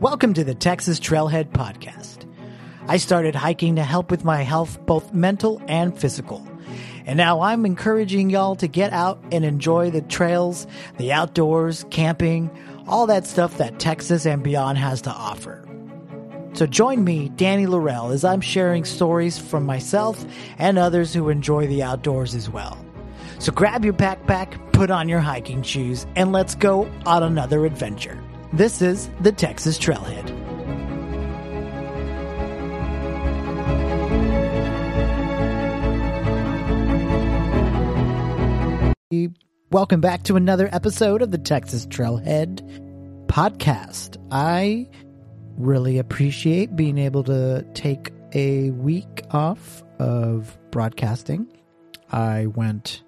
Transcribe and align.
Welcome 0.00 0.32
to 0.34 0.44
the 0.44 0.54
Texas 0.54 1.00
Trailhead 1.00 1.50
Podcast. 1.50 2.24
I 2.86 2.98
started 2.98 3.34
hiking 3.34 3.74
to 3.74 3.82
help 3.82 4.12
with 4.12 4.24
my 4.24 4.42
health, 4.42 4.78
both 4.86 5.12
mental 5.12 5.60
and 5.66 5.98
physical. 5.98 6.46
And 7.04 7.16
now 7.16 7.40
I'm 7.40 7.66
encouraging 7.66 8.30
y'all 8.30 8.54
to 8.56 8.68
get 8.68 8.92
out 8.92 9.20
and 9.32 9.44
enjoy 9.44 9.90
the 9.90 10.02
trails, 10.02 10.68
the 10.98 11.10
outdoors, 11.10 11.84
camping, 11.90 12.48
all 12.86 13.08
that 13.08 13.26
stuff 13.26 13.58
that 13.58 13.80
Texas 13.80 14.24
and 14.24 14.40
beyond 14.40 14.78
has 14.78 15.02
to 15.02 15.10
offer. 15.10 15.66
So 16.52 16.64
join 16.64 17.02
me, 17.02 17.30
Danny 17.30 17.66
Laurel, 17.66 18.12
as 18.12 18.24
I'm 18.24 18.40
sharing 18.40 18.84
stories 18.84 19.36
from 19.36 19.66
myself 19.66 20.24
and 20.58 20.78
others 20.78 21.12
who 21.12 21.28
enjoy 21.28 21.66
the 21.66 21.82
outdoors 21.82 22.36
as 22.36 22.48
well. 22.48 22.78
So 23.40 23.50
grab 23.50 23.84
your 23.84 23.94
backpack, 23.94 24.72
put 24.72 24.92
on 24.92 25.08
your 25.08 25.18
hiking 25.18 25.64
shoes, 25.64 26.06
and 26.14 26.30
let's 26.30 26.54
go 26.54 26.88
on 27.04 27.24
another 27.24 27.66
adventure. 27.66 28.22
This 28.52 28.80
is 28.80 29.10
the 29.20 29.30
Texas 29.30 29.78
Trailhead. 29.78 30.34
Welcome 39.70 40.00
back 40.00 40.22
to 40.24 40.36
another 40.36 40.70
episode 40.72 41.20
of 41.20 41.30
the 41.30 41.36
Texas 41.36 41.84
Trailhead 41.86 43.26
podcast. 43.26 44.16
I 44.30 44.88
really 45.58 45.98
appreciate 45.98 46.74
being 46.74 46.96
able 46.96 47.24
to 47.24 47.66
take 47.74 48.12
a 48.32 48.70
week 48.70 49.24
off 49.30 49.82
of 49.98 50.58
broadcasting. 50.70 51.46
I 52.10 52.46
went 52.46 53.02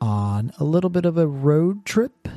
on 0.00 0.52
a 0.58 0.64
little 0.64 0.88
bit 0.88 1.04
of 1.04 1.18
a 1.18 1.26
road 1.26 1.84
trip 1.84 2.28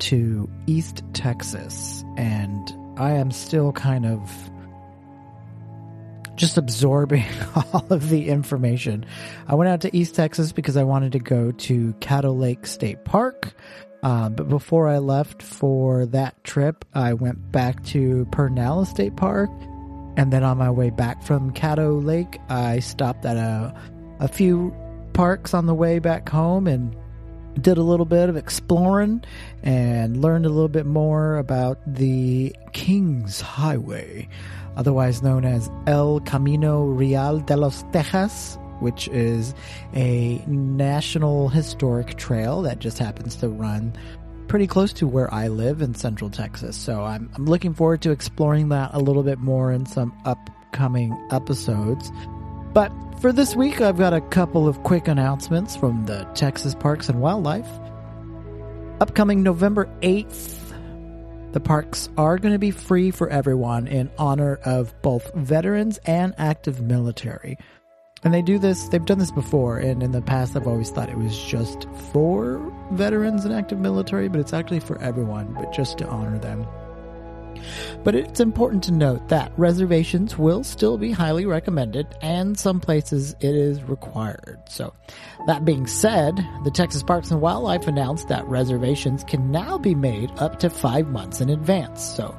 to 0.00 0.48
East 0.66 1.02
Texas, 1.12 2.04
and 2.16 2.74
I 2.96 3.12
am 3.12 3.30
still 3.30 3.72
kind 3.72 4.06
of 4.06 4.50
just 6.36 6.56
absorbing 6.56 7.24
all 7.54 7.86
of 7.90 8.08
the 8.08 8.28
information. 8.28 9.04
I 9.46 9.54
went 9.54 9.68
out 9.68 9.82
to 9.82 9.96
East 9.96 10.14
Texas 10.14 10.52
because 10.52 10.76
I 10.76 10.84
wanted 10.84 11.12
to 11.12 11.18
go 11.18 11.52
to 11.52 11.92
Caddo 12.00 12.36
Lake 12.36 12.66
State 12.66 13.04
Park. 13.04 13.52
Uh, 14.02 14.30
but 14.30 14.48
before 14.48 14.88
I 14.88 14.98
left 14.98 15.42
for 15.42 16.06
that 16.06 16.42
trip, 16.42 16.86
I 16.94 17.12
went 17.12 17.52
back 17.52 17.84
to 17.86 18.26
Pedernales 18.30 18.86
State 18.86 19.16
Park. 19.16 19.50
And 20.16 20.32
then 20.32 20.42
on 20.42 20.56
my 20.58 20.70
way 20.70 20.90
back 20.90 21.22
from 21.22 21.52
Caddo 21.52 22.02
Lake, 22.02 22.40
I 22.48 22.80
stopped 22.80 23.24
at 23.26 23.36
a, 23.36 23.74
a 24.18 24.28
few 24.28 24.74
parks 25.12 25.52
on 25.52 25.66
the 25.66 25.74
way 25.74 25.98
back 25.98 26.28
home 26.28 26.66
and 26.66 26.96
did 27.60 27.78
a 27.78 27.82
little 27.82 28.06
bit 28.06 28.28
of 28.28 28.36
exploring 28.36 29.22
and 29.62 30.20
learned 30.20 30.46
a 30.46 30.48
little 30.48 30.68
bit 30.68 30.86
more 30.86 31.36
about 31.36 31.78
the 31.86 32.54
King's 32.72 33.40
Highway, 33.40 34.28
otherwise 34.76 35.22
known 35.22 35.44
as 35.44 35.70
El 35.86 36.20
Camino 36.20 36.84
Real 36.84 37.40
de 37.40 37.56
los 37.56 37.82
Tejas, 37.84 38.58
which 38.80 39.08
is 39.08 39.54
a 39.94 40.42
national 40.46 41.48
historic 41.48 42.16
trail 42.16 42.62
that 42.62 42.78
just 42.78 42.98
happens 42.98 43.36
to 43.36 43.48
run 43.48 43.92
pretty 44.48 44.66
close 44.66 44.92
to 44.92 45.06
where 45.06 45.32
I 45.32 45.46
live 45.46 45.80
in 45.80 45.94
central 45.94 46.28
Texas. 46.28 46.76
So 46.76 47.04
I'm, 47.04 47.30
I'm 47.36 47.46
looking 47.46 47.72
forward 47.72 48.02
to 48.02 48.10
exploring 48.10 48.70
that 48.70 48.90
a 48.92 48.98
little 48.98 49.22
bit 49.22 49.38
more 49.38 49.70
in 49.70 49.86
some 49.86 50.12
upcoming 50.24 51.16
episodes. 51.30 52.10
But 52.72 52.92
for 53.20 53.32
this 53.32 53.56
week, 53.56 53.80
I've 53.80 53.98
got 53.98 54.12
a 54.12 54.20
couple 54.20 54.68
of 54.68 54.82
quick 54.82 55.08
announcements 55.08 55.76
from 55.76 56.06
the 56.06 56.24
Texas 56.34 56.74
Parks 56.74 57.08
and 57.08 57.20
Wildlife. 57.20 57.68
Upcoming 59.00 59.42
November 59.42 59.88
8th, 60.02 61.52
the 61.52 61.60
parks 61.60 62.08
are 62.16 62.38
going 62.38 62.52
to 62.52 62.58
be 62.58 62.70
free 62.70 63.10
for 63.10 63.28
everyone 63.28 63.88
in 63.88 64.08
honor 64.18 64.60
of 64.64 64.94
both 65.02 65.34
veterans 65.34 65.98
and 66.04 66.32
active 66.38 66.80
military. 66.80 67.58
And 68.22 68.32
they 68.32 68.42
do 68.42 68.58
this, 68.58 68.88
they've 68.88 69.04
done 69.04 69.18
this 69.18 69.32
before, 69.32 69.78
and 69.78 70.02
in 70.02 70.12
the 70.12 70.22
past 70.22 70.54
I've 70.54 70.68
always 70.68 70.90
thought 70.90 71.08
it 71.08 71.18
was 71.18 71.36
just 71.42 71.88
for 72.12 72.60
veterans 72.92 73.44
and 73.44 73.54
active 73.54 73.80
military, 73.80 74.28
but 74.28 74.38
it's 74.38 74.52
actually 74.52 74.80
for 74.80 75.00
everyone, 75.00 75.54
but 75.54 75.72
just 75.72 75.98
to 75.98 76.06
honor 76.06 76.38
them. 76.38 76.66
But 78.04 78.14
it's 78.14 78.40
important 78.40 78.82
to 78.84 78.92
note 78.92 79.28
that 79.28 79.52
reservations 79.56 80.38
will 80.38 80.64
still 80.64 80.98
be 80.98 81.12
highly 81.12 81.46
recommended, 81.46 82.06
and 82.22 82.58
some 82.58 82.80
places 82.80 83.34
it 83.40 83.54
is 83.54 83.82
required. 83.82 84.58
So, 84.68 84.94
that 85.46 85.64
being 85.64 85.86
said, 85.86 86.36
the 86.64 86.70
Texas 86.70 87.02
Parks 87.02 87.30
and 87.30 87.40
Wildlife 87.40 87.86
announced 87.86 88.28
that 88.28 88.46
reservations 88.46 89.24
can 89.24 89.50
now 89.50 89.78
be 89.78 89.94
made 89.94 90.30
up 90.38 90.58
to 90.60 90.70
five 90.70 91.08
months 91.08 91.40
in 91.40 91.50
advance. 91.50 92.02
So, 92.02 92.36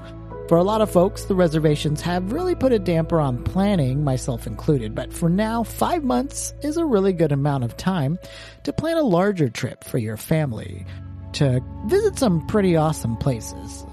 for 0.48 0.58
a 0.58 0.64
lot 0.64 0.82
of 0.82 0.92
folks, 0.92 1.26
the 1.26 1.36
reservations 1.36 2.02
have 2.02 2.34
really 2.34 2.56
put 2.56 2.74
a 2.74 2.80
damper 2.80 3.22
on 3.22 3.42
planning, 3.44 4.04
myself 4.04 4.46
included, 4.46 4.94
but 4.94 5.14
for 5.14 5.30
now, 5.30 5.64
five 5.64 6.04
months 6.04 6.54
is 6.62 6.76
a 6.76 6.86
really 6.86 7.14
good 7.14 7.32
amount 7.32 7.64
of 7.64 7.78
time 7.78 8.20
to 8.64 8.74
plan 8.74 8.98
a 8.98 9.04
larger 9.04 9.50
trip 9.50 9.84
for 9.84 9.98
your 9.98 10.18
family 10.18 10.86
to 11.34 11.64
visit 11.86 12.20
some 12.20 12.46
pretty 12.48 12.76
awesome 12.76 13.16
places 13.16 13.86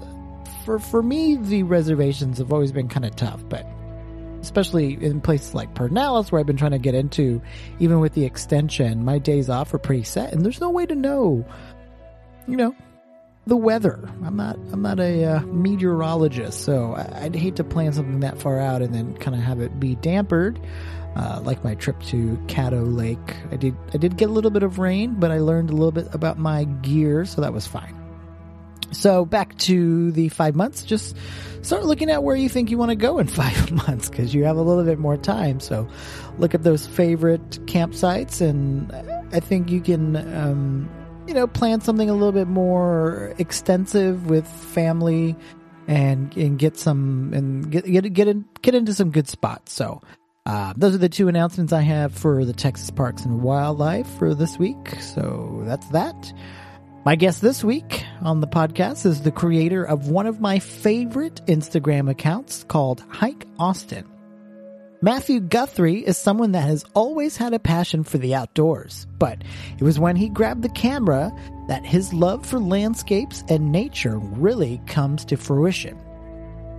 for 0.65 0.79
for 0.79 1.01
me, 1.01 1.35
the 1.35 1.63
reservations 1.63 2.37
have 2.37 2.51
always 2.53 2.71
been 2.71 2.87
kind 2.87 3.05
of 3.05 3.15
tough, 3.15 3.43
but 3.49 3.65
especially 4.41 4.93
in 5.03 5.21
places 5.21 5.53
like 5.53 5.73
Pedernales, 5.73 6.31
where 6.31 6.39
I've 6.39 6.45
been 6.45 6.57
trying 6.57 6.71
to 6.71 6.79
get 6.79 6.95
into, 6.95 7.41
even 7.79 7.99
with 7.99 8.13
the 8.13 8.25
extension, 8.25 9.03
my 9.03 9.19
days 9.19 9.49
off 9.49 9.73
are 9.73 9.79
pretty 9.79 10.03
set, 10.03 10.33
and 10.33 10.43
there's 10.43 10.61
no 10.61 10.69
way 10.69 10.85
to 10.85 10.95
know, 10.95 11.45
you 12.47 12.55
know, 12.55 12.75
the 13.47 13.57
weather. 13.57 13.99
I'm 14.23 14.35
not 14.35 14.57
I'm 14.71 14.81
not 14.81 14.99
a 14.99 15.25
uh, 15.25 15.39
meteorologist, 15.41 16.61
so 16.61 16.95
I'd 17.13 17.35
hate 17.35 17.55
to 17.57 17.63
plan 17.63 17.93
something 17.93 18.21
that 18.21 18.39
far 18.39 18.59
out 18.59 18.81
and 18.81 18.93
then 18.93 19.15
kind 19.17 19.35
of 19.35 19.43
have 19.43 19.59
it 19.59 19.79
be 19.79 19.95
dampered. 19.97 20.63
Uh, 21.15 21.41
like 21.43 21.63
my 21.63 21.73
trip 21.75 21.99
to 22.03 22.37
Caddo 22.45 22.95
Lake, 22.95 23.35
I 23.51 23.57
did 23.57 23.75
I 23.93 23.97
did 23.97 24.15
get 24.15 24.29
a 24.29 24.31
little 24.31 24.51
bit 24.51 24.63
of 24.63 24.79
rain, 24.79 25.15
but 25.15 25.31
I 25.31 25.39
learned 25.39 25.69
a 25.69 25.73
little 25.73 25.91
bit 25.91 26.07
about 26.13 26.37
my 26.37 26.65
gear, 26.65 27.25
so 27.25 27.41
that 27.41 27.51
was 27.51 27.65
fine. 27.67 27.98
So 28.91 29.25
back 29.25 29.57
to 29.59 30.11
the 30.11 30.29
five 30.29 30.55
months, 30.55 30.83
just 30.83 31.15
start 31.61 31.85
looking 31.85 32.09
at 32.09 32.23
where 32.23 32.35
you 32.35 32.49
think 32.49 32.71
you 32.71 32.77
want 32.77 32.89
to 32.89 32.95
go 32.95 33.19
in 33.19 33.27
five 33.43 33.71
months 33.71 34.09
because 34.09 34.33
you 34.33 34.43
have 34.45 34.57
a 34.57 34.61
little 34.61 34.83
bit 34.83 34.99
more 34.99 35.17
time. 35.17 35.59
So 35.59 35.87
look 36.37 36.53
at 36.53 36.63
those 36.63 36.87
favorite 36.87 37.49
campsites 37.65 38.41
and 38.41 38.91
I 39.33 39.39
think 39.39 39.69
you 39.69 39.81
can, 39.81 40.15
um, 40.35 40.89
you 41.27 41.33
know, 41.33 41.47
plan 41.47 41.81
something 41.81 42.09
a 42.09 42.13
little 42.13 42.31
bit 42.31 42.47
more 42.47 43.33
extensive 43.37 44.29
with 44.29 44.47
family 44.47 45.35
and, 45.87 46.35
and 46.35 46.57
get 46.57 46.77
some 46.77 47.31
and 47.33 47.71
get, 47.71 47.85
get, 47.85 48.11
get, 48.13 48.27
in, 48.27 48.45
get 48.61 48.75
into 48.75 48.93
some 48.93 49.11
good 49.11 49.27
spots. 49.27 49.73
So, 49.73 50.01
uh, 50.45 50.73
those 50.75 50.95
are 50.95 50.99
the 50.99 51.09
two 51.09 51.27
announcements 51.27 51.71
I 51.73 51.81
have 51.81 52.11
for 52.11 52.43
the 52.43 52.53
Texas 52.53 52.89
Parks 52.89 53.23
and 53.23 53.43
Wildlife 53.43 54.07
for 54.17 54.33
this 54.33 54.57
week. 54.57 54.99
So 54.99 55.61
that's 55.65 55.87
that. 55.89 56.33
My 57.05 57.15
guest 57.15 57.41
this 57.41 57.63
week 57.63 58.03
on 58.21 58.41
the 58.41 58.47
podcast 58.47 59.05
is 59.05 59.21
the 59.21 59.31
creator 59.31 59.85
of 59.85 60.09
one 60.09 60.27
of 60.27 60.41
my 60.41 60.59
favorite 60.59 61.41
Instagram 61.45 62.09
accounts 62.09 62.65
called 62.65 63.01
Hike 63.07 63.45
Austin. 63.57 64.05
Matthew 65.01 65.39
Guthrie 65.39 66.05
is 66.05 66.17
someone 66.17 66.51
that 66.51 66.67
has 66.67 66.83
always 66.93 67.37
had 67.37 67.53
a 67.53 67.59
passion 67.59 68.03
for 68.03 68.17
the 68.17 68.35
outdoors, 68.35 69.07
but 69.17 69.41
it 69.77 69.81
was 69.81 69.97
when 69.97 70.17
he 70.17 70.27
grabbed 70.27 70.61
the 70.61 70.67
camera 70.67 71.31
that 71.69 71.85
his 71.85 72.13
love 72.13 72.45
for 72.45 72.59
landscapes 72.59 73.45
and 73.47 73.71
nature 73.71 74.19
really 74.19 74.81
comes 74.85 75.23
to 75.23 75.37
fruition. 75.37 75.97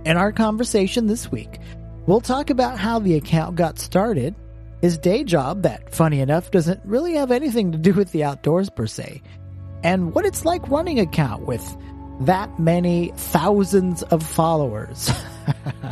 In 0.05 0.17
our 0.17 0.31
conversation 0.31 1.07
this 1.07 1.31
week, 1.31 1.57
we'll 2.05 2.21
talk 2.21 2.51
about 2.51 2.77
how 2.77 2.99
the 2.99 3.15
account 3.15 3.55
got 3.55 3.79
started, 3.79 4.35
his 4.81 4.99
day 4.99 5.23
job 5.23 5.63
that, 5.63 5.91
funny 5.95 6.19
enough, 6.19 6.51
doesn't 6.51 6.81
really 6.85 7.15
have 7.15 7.31
anything 7.31 7.71
to 7.71 7.79
do 7.79 7.91
with 7.93 8.11
the 8.11 8.23
outdoors 8.23 8.69
per 8.69 8.85
se, 8.85 9.23
and 9.83 10.13
what 10.13 10.25
it's 10.25 10.45
like 10.45 10.67
running 10.69 10.99
a 10.99 11.03
account 11.03 11.45
with 11.45 11.77
that 12.21 12.59
many 12.59 13.11
thousands 13.15 14.03
of 14.03 14.23
followers. 14.23 15.11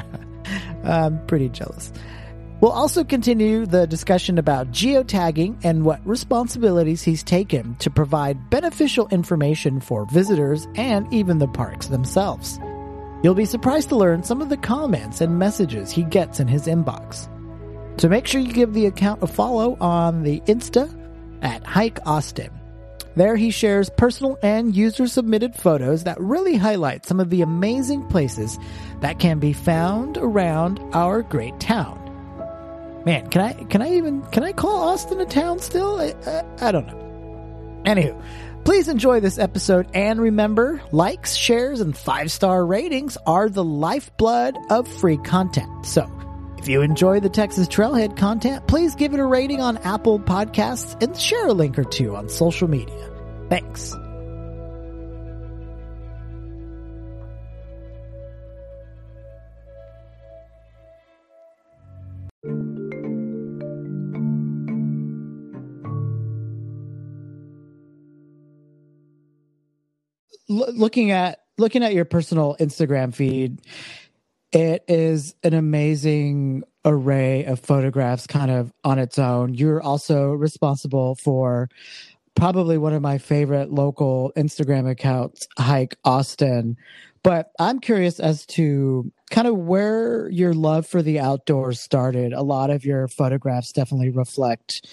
I'm 0.84 1.25
pretty 1.28 1.50
jealous. 1.50 1.92
We'll 2.62 2.72
also 2.72 3.06
continue 3.06 3.66
the 3.66 3.88
discussion 3.88 4.38
about 4.38 4.72
geotagging 4.72 5.62
and 5.63 5.86
what 5.86 6.06
responsibilities 6.06 7.02
he's 7.02 7.24
taken 7.24 7.75
to 7.75 7.90
provide 7.90 8.50
beneficial 8.50 9.08
information 9.10 9.80
for 9.80 10.06
visitors 10.06 10.68
and 10.75 11.12
even 11.13 11.38
the 11.38 11.48
parks 11.48 11.88
themselves. 11.88 12.60
You'll 13.24 13.34
be 13.34 13.46
surprised 13.46 13.90
to 13.90 13.96
learn 13.96 14.24
some 14.24 14.42
of 14.42 14.50
the 14.50 14.58
comments 14.58 15.22
and 15.22 15.40
messages 15.40 15.90
he 15.90 16.04
gets 16.04 16.42
in 16.42 16.50
his 16.50 16.68
inbox. 16.68 17.30
So 18.00 18.10
make 18.10 18.28
sure 18.28 18.42
you 18.42 18.52
give 18.52 18.74
the 18.74 18.88
account 18.88 19.24
a 19.24 19.28
follow 19.28 19.78
on 19.80 20.24
the 20.24 20.42
Insta 20.42 20.94
at 21.42 21.66
Hike 21.66 22.00
Austin. 22.06 22.59
There 23.16 23.36
he 23.36 23.52
shares 23.52 23.90
personal 23.90 24.38
and 24.42 24.76
user 24.76 25.08
submitted 25.08 25.56
photos 25.56 26.04
that 26.04 26.20
really 26.20 26.56
highlight 26.56 27.06
some 27.06 27.20
of 27.20 27.30
the 27.30 27.42
amazing 27.42 28.08
places 28.08 28.58
that 29.02 29.20
can 29.20 29.40
be 29.40 29.54
found 29.54 30.18
around 30.18 30.80
our 30.94 31.22
great 31.22 31.60
town. 31.60 31.98
Man, 33.06 33.30
can 33.30 33.42
I 33.42 33.54
can 33.66 33.82
I 33.82 33.94
even 33.96 34.22
can 34.24 34.44
I 34.44 34.52
call 34.52 34.90
Austin 34.90 35.20
a 35.20 35.26
town 35.26 35.60
still? 35.60 36.00
I, 36.00 36.14
I, 36.26 36.68
I 36.68 36.72
don't 36.72 36.88
know. 36.88 37.84
Anywho, 37.86 38.22
Please 38.66 38.88
enjoy 38.88 39.20
this 39.20 39.40
episode 39.40 39.88
and 39.94 40.22
remember 40.22 40.82
likes, 40.92 41.34
shares, 41.34 41.82
and 41.82 41.98
five 41.98 42.32
star 42.32 42.64
ratings 42.64 43.18
are 43.26 43.50
the 43.50 43.64
lifeblood 43.64 44.58
of 44.70 44.88
free 44.88 45.18
content. 45.18 45.86
So 45.86 46.08
if 46.60 46.68
you 46.68 46.82
enjoy 46.82 47.22
the 47.22 47.30
Texas 47.30 47.68
Trailhead 47.70 48.18
content, 48.18 48.68
please 48.68 48.94
give 48.96 49.14
it 49.14 49.20
a 49.20 49.26
rating 49.26 49.62
on 49.62 49.78
Apple 49.78 50.20
Podcasts 50.20 51.02
and 51.02 51.18
share 51.18 51.48
a 51.48 51.54
link 51.54 51.80
or 51.80 51.86
two 51.86 52.16
on 52.16 52.28
social 52.28 52.68
media. 52.68 53.10
Thanks. 53.50 53.96
looking 70.50 71.12
at 71.12 71.40
looking 71.58 71.84
at 71.84 71.94
your 71.94 72.06
personal 72.06 72.56
Instagram 72.60 73.14
feed, 73.14 73.62
it 74.51 74.84
is 74.88 75.36
an 75.44 75.54
amazing 75.54 76.63
array 76.86 77.46
of 77.46 77.60
photographs 77.60 78.25
kind 78.25 78.50
of 78.50 78.72
on 78.84 79.00
its 79.00 79.19
own. 79.19 79.54
You're 79.54 79.81
also 79.81 80.31
responsible 80.31 81.16
for 81.16 81.69
probably 82.36 82.78
one 82.78 82.94
of 82.94 83.01
my 83.01 83.18
favorite 83.18 83.72
local 83.72 84.31
Instagram 84.36 84.90
accounts, 84.90 85.48
Hike 85.57 85.98
Austin. 86.06 86.78
But 87.22 87.51
I'm 87.60 87.80
curious 87.80 88.19
as 88.19 88.46
to 88.48 89.12
kind 89.30 89.48
of 89.48 89.58
where 89.58 90.30
your 90.30 90.54
love 90.54 90.88
for 90.88 91.02
the 91.02 91.20
outdoors 91.20 91.80
started. 91.80 92.34
A 92.34 92.42
lot 92.42 92.70
of 92.70 92.86
your 92.86 93.08
photographs 93.08 93.72
definitely 93.72 94.10
reflect 94.10 94.88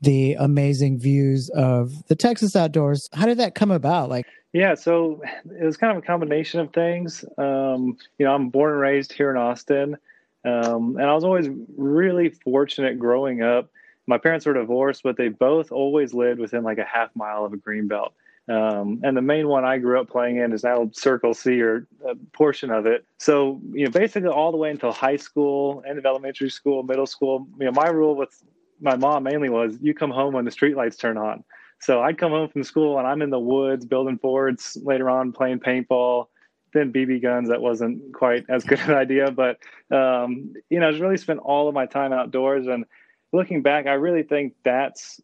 the 0.00 0.34
amazing 0.34 0.98
views 0.98 1.48
of 1.50 2.06
the 2.08 2.16
Texas 2.16 2.56
outdoors. 2.56 3.08
How 3.12 3.26
did 3.26 3.38
that 3.38 3.54
come 3.54 3.70
about? 3.70 4.08
Like, 4.08 4.26
yeah, 4.52 4.74
so 4.74 5.22
it 5.46 5.64
was 5.64 5.76
kind 5.76 5.96
of 5.96 6.02
a 6.02 6.06
combination 6.06 6.60
of 6.60 6.72
things. 6.72 7.24
Um, 7.38 7.96
you 8.18 8.26
know, 8.26 8.34
I'm 8.34 8.50
born 8.50 8.72
and 8.72 8.80
raised 8.80 9.12
here 9.12 9.30
in 9.30 9.36
Austin, 9.36 9.96
um, 10.44 10.96
and 10.96 11.04
I 11.04 11.14
was 11.14 11.24
always 11.24 11.48
really 11.76 12.30
fortunate 12.30 12.98
growing 12.98 13.42
up. 13.42 13.70
My 14.06 14.18
parents 14.18 14.44
were 14.44 14.54
divorced, 14.54 15.02
but 15.04 15.16
they 15.16 15.28
both 15.28 15.72
always 15.72 16.12
lived 16.12 16.40
within 16.40 16.64
like 16.64 16.78
a 16.78 16.84
half 16.84 17.10
mile 17.14 17.44
of 17.44 17.52
a 17.52 17.56
green 17.56 17.88
belt. 17.88 18.14
Um, 18.48 19.00
and 19.04 19.16
the 19.16 19.22
main 19.22 19.46
one 19.46 19.64
I 19.64 19.78
grew 19.78 20.00
up 20.00 20.08
playing 20.08 20.36
in 20.36 20.52
is 20.52 20.64
now 20.64 20.90
Circle 20.92 21.34
C 21.34 21.60
or 21.60 21.86
a 22.04 22.16
portion 22.32 22.70
of 22.70 22.86
it. 22.86 23.04
So, 23.18 23.60
you 23.72 23.84
know, 23.84 23.90
basically 23.90 24.30
all 24.30 24.50
the 24.50 24.58
way 24.58 24.70
until 24.70 24.92
high 24.92 25.16
school, 25.16 25.82
end 25.88 25.98
of 25.98 26.04
elementary 26.06 26.50
school, 26.50 26.82
middle 26.82 27.06
school, 27.06 27.46
you 27.58 27.66
know, 27.66 27.72
my 27.72 27.88
rule 27.88 28.16
with 28.16 28.42
my 28.80 28.96
mom 28.96 29.22
mainly 29.22 29.48
was 29.48 29.78
you 29.80 29.94
come 29.94 30.10
home 30.10 30.34
when 30.34 30.44
the 30.44 30.50
street 30.50 30.76
lights 30.76 30.96
turn 30.96 31.16
on. 31.16 31.44
So 31.78 32.00
I'd 32.00 32.18
come 32.18 32.32
home 32.32 32.48
from 32.48 32.64
school 32.64 32.98
and 32.98 33.06
I'm 33.06 33.22
in 33.22 33.30
the 33.30 33.38
woods 33.38 33.84
building 33.84 34.18
forts, 34.18 34.76
later 34.76 35.08
on 35.08 35.32
playing 35.32 35.60
paintball, 35.60 36.26
then 36.72 36.92
BB 36.92 37.22
guns. 37.22 37.48
That 37.48 37.60
wasn't 37.60 38.12
quite 38.12 38.44
as 38.48 38.64
good 38.64 38.80
an 38.86 38.94
idea, 38.94 39.30
but 39.30 39.58
um, 39.90 40.54
you 40.68 40.80
know, 40.80 40.88
I 40.88 40.90
just 40.90 41.02
really 41.02 41.16
spent 41.16 41.40
all 41.40 41.68
of 41.68 41.74
my 41.74 41.86
time 41.86 42.12
outdoors. 42.12 42.66
And 42.66 42.84
looking 43.32 43.62
back, 43.62 43.86
I 43.86 43.94
really 43.94 44.24
think 44.24 44.54
that's 44.64 45.20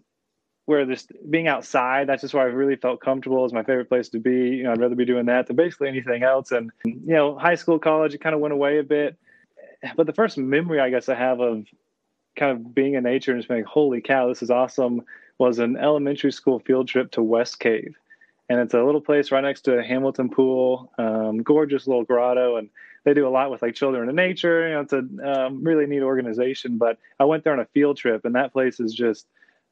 where 0.69 0.85
this 0.85 1.09
being 1.31 1.49
outside, 1.49 2.06
that's 2.06 2.20
just 2.20 2.35
where 2.35 2.43
I 2.43 2.50
really 2.50 2.76
felt 2.76 3.00
comfortable. 3.00 3.43
Is 3.47 3.55
my 3.55 3.62
favorite 3.62 3.88
place 3.88 4.11
to 4.11 4.19
be. 4.19 4.49
You 4.49 4.65
know, 4.65 4.73
I'd 4.73 4.81
rather 4.81 4.94
be 4.94 5.06
doing 5.06 5.25
that 5.25 5.47
than 5.47 5.56
basically 5.56 5.88
anything 5.88 6.23
else. 6.23 6.53
And 6.53 6.70
you 6.85 7.15
know, 7.15 7.38
high 7.38 7.55
school, 7.55 7.79
college, 7.79 8.12
it 8.12 8.20
kind 8.20 8.35
of 8.35 8.43
went 8.43 8.53
away 8.53 8.79
a 8.79 8.82
bit. 8.82 9.17
But 9.97 10.06
the 10.06 10.12
first 10.12 10.37
memory 10.37 10.79
I 10.79 10.91
guess 10.91 11.09
I 11.09 11.15
have 11.15 11.41
of 11.41 11.65
kind 12.37 12.53
of 12.53 12.75
being 12.75 12.94
in 12.94 13.05
nature 13.05 13.32
and 13.32 13.41
just 13.41 13.49
being, 13.49 13.65
holy 13.65 14.03
cow, 14.03 14.29
this 14.29 14.43
is 14.43 14.50
awesome 14.50 15.05
was 15.38 15.59
an 15.59 15.79
elementary 15.79 16.32
school 16.32 16.59
field 16.59 16.87
trip 16.87 17.12
to 17.12 17.23
West 17.23 17.61
Cave. 17.61 17.97
And 18.50 18.61
it's 18.61 18.75
a 18.75 18.82
little 18.82 19.00
place 19.00 19.32
right 19.32 19.43
next 19.43 19.62
to 19.62 19.82
Hamilton 19.82 20.29
Pool, 20.29 20.93
um, 20.99 21.43
gorgeous 21.43 21.87
little 21.87 22.05
grotto. 22.05 22.56
And 22.56 22.69
they 23.05 23.14
do 23.14 23.26
a 23.26 23.31
lot 23.31 23.50
with 23.50 23.62
like 23.62 23.75
children 23.75 24.11
in 24.11 24.17
nature. 24.17 24.69
You 24.69 24.75
know, 24.75 24.81
it's 24.81 24.93
a 24.93 25.47
um, 25.47 25.64
really 25.64 25.87
neat 25.87 26.03
organization. 26.03 26.76
But 26.76 26.99
I 27.19 27.25
went 27.25 27.44
there 27.44 27.55
on 27.55 27.61
a 27.61 27.64
field 27.67 27.97
trip, 27.97 28.26
and 28.26 28.35
that 28.35 28.53
place 28.53 28.81
is 28.81 28.93
just 28.93 29.26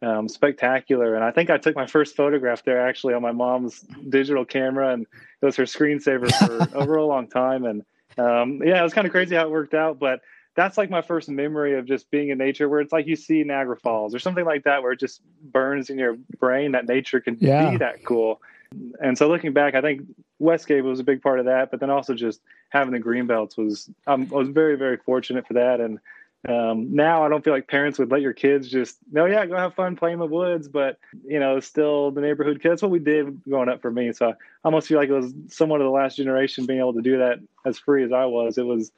um, 0.06 0.28
spectacular. 0.28 1.16
And 1.16 1.24
I 1.24 1.32
think 1.32 1.50
I 1.50 1.58
took 1.58 1.74
my 1.74 1.86
first 1.86 2.14
photograph 2.14 2.62
there 2.62 2.86
actually 2.86 3.14
on 3.14 3.22
my 3.22 3.32
mom's 3.32 3.80
digital 4.08 4.44
camera, 4.44 4.92
and 4.92 5.02
it 5.02 5.44
was 5.44 5.56
her 5.56 5.64
screensaver 5.64 6.30
for 6.32 6.76
over 6.78 6.96
a 6.96 7.04
long 7.04 7.26
time. 7.26 7.64
And 7.64 7.84
um, 8.16 8.62
yeah, 8.64 8.78
it 8.78 8.82
was 8.82 8.94
kind 8.94 9.06
of 9.06 9.12
crazy 9.12 9.34
how 9.34 9.42
it 9.42 9.50
worked 9.50 9.74
out. 9.74 9.98
But 9.98 10.20
that's 10.54 10.78
like 10.78 10.90
my 10.90 11.02
first 11.02 11.28
memory 11.28 11.76
of 11.76 11.86
just 11.86 12.08
being 12.10 12.28
in 12.28 12.38
nature 12.38 12.68
where 12.68 12.80
it's 12.80 12.92
like 12.92 13.06
you 13.06 13.16
see 13.16 13.42
Niagara 13.42 13.76
Falls 13.76 14.14
or 14.14 14.20
something 14.20 14.44
like 14.44 14.64
that 14.64 14.82
where 14.82 14.92
it 14.92 15.00
just 15.00 15.20
burns 15.42 15.90
in 15.90 15.98
your 15.98 16.16
brain 16.38 16.72
that 16.72 16.86
nature 16.86 17.20
can 17.20 17.36
yeah. 17.40 17.70
be 17.70 17.76
that 17.78 18.04
cool. 18.04 18.40
And 19.00 19.18
so 19.18 19.28
looking 19.28 19.52
back, 19.52 19.74
I 19.74 19.80
think 19.80 20.02
West 20.38 20.68
Cave 20.68 20.84
was 20.84 21.00
a 21.00 21.04
big 21.04 21.20
part 21.20 21.40
of 21.40 21.46
that, 21.46 21.70
but 21.70 21.80
then 21.80 21.90
also 21.90 22.14
just 22.14 22.40
having 22.68 22.92
the 22.92 22.98
green 22.98 23.26
belts 23.26 23.56
was 23.56 23.90
um, 24.06 24.28
I 24.32 24.36
was 24.36 24.48
very 24.48 24.76
very 24.76 24.98
fortunate 24.98 25.46
for 25.46 25.54
that. 25.54 25.80
And 25.80 25.98
um, 26.48 26.94
now 26.94 27.24
I 27.24 27.28
don't 27.28 27.42
feel 27.42 27.52
like 27.52 27.66
parents 27.66 27.98
would 27.98 28.10
let 28.10 28.20
your 28.20 28.32
kids 28.32 28.68
just 28.70 28.98
no 29.10 29.26
yeah 29.26 29.46
go 29.46 29.56
have 29.56 29.74
fun 29.74 29.96
playing 29.96 30.14
in 30.14 30.20
the 30.20 30.26
woods, 30.26 30.68
but 30.68 30.98
you 31.24 31.40
know 31.40 31.58
still 31.60 32.10
the 32.12 32.20
neighborhood 32.20 32.60
kids. 32.62 32.72
That's 32.72 32.82
what 32.82 32.90
we 32.90 33.00
did 33.00 33.42
growing 33.44 33.68
up 33.68 33.82
for 33.82 33.90
me. 33.90 34.12
So 34.12 34.30
I 34.30 34.34
almost 34.64 34.86
feel 34.86 34.98
like 34.98 35.08
it 35.08 35.12
was 35.12 35.32
somewhat 35.48 35.80
of 35.80 35.86
the 35.86 35.90
last 35.90 36.16
generation 36.16 36.66
being 36.66 36.78
able 36.78 36.94
to 36.94 37.02
do 37.02 37.18
that 37.18 37.40
as 37.64 37.78
free 37.78 38.04
as 38.04 38.12
I 38.12 38.26
was. 38.26 38.58
It 38.58 38.66
was 38.66 38.92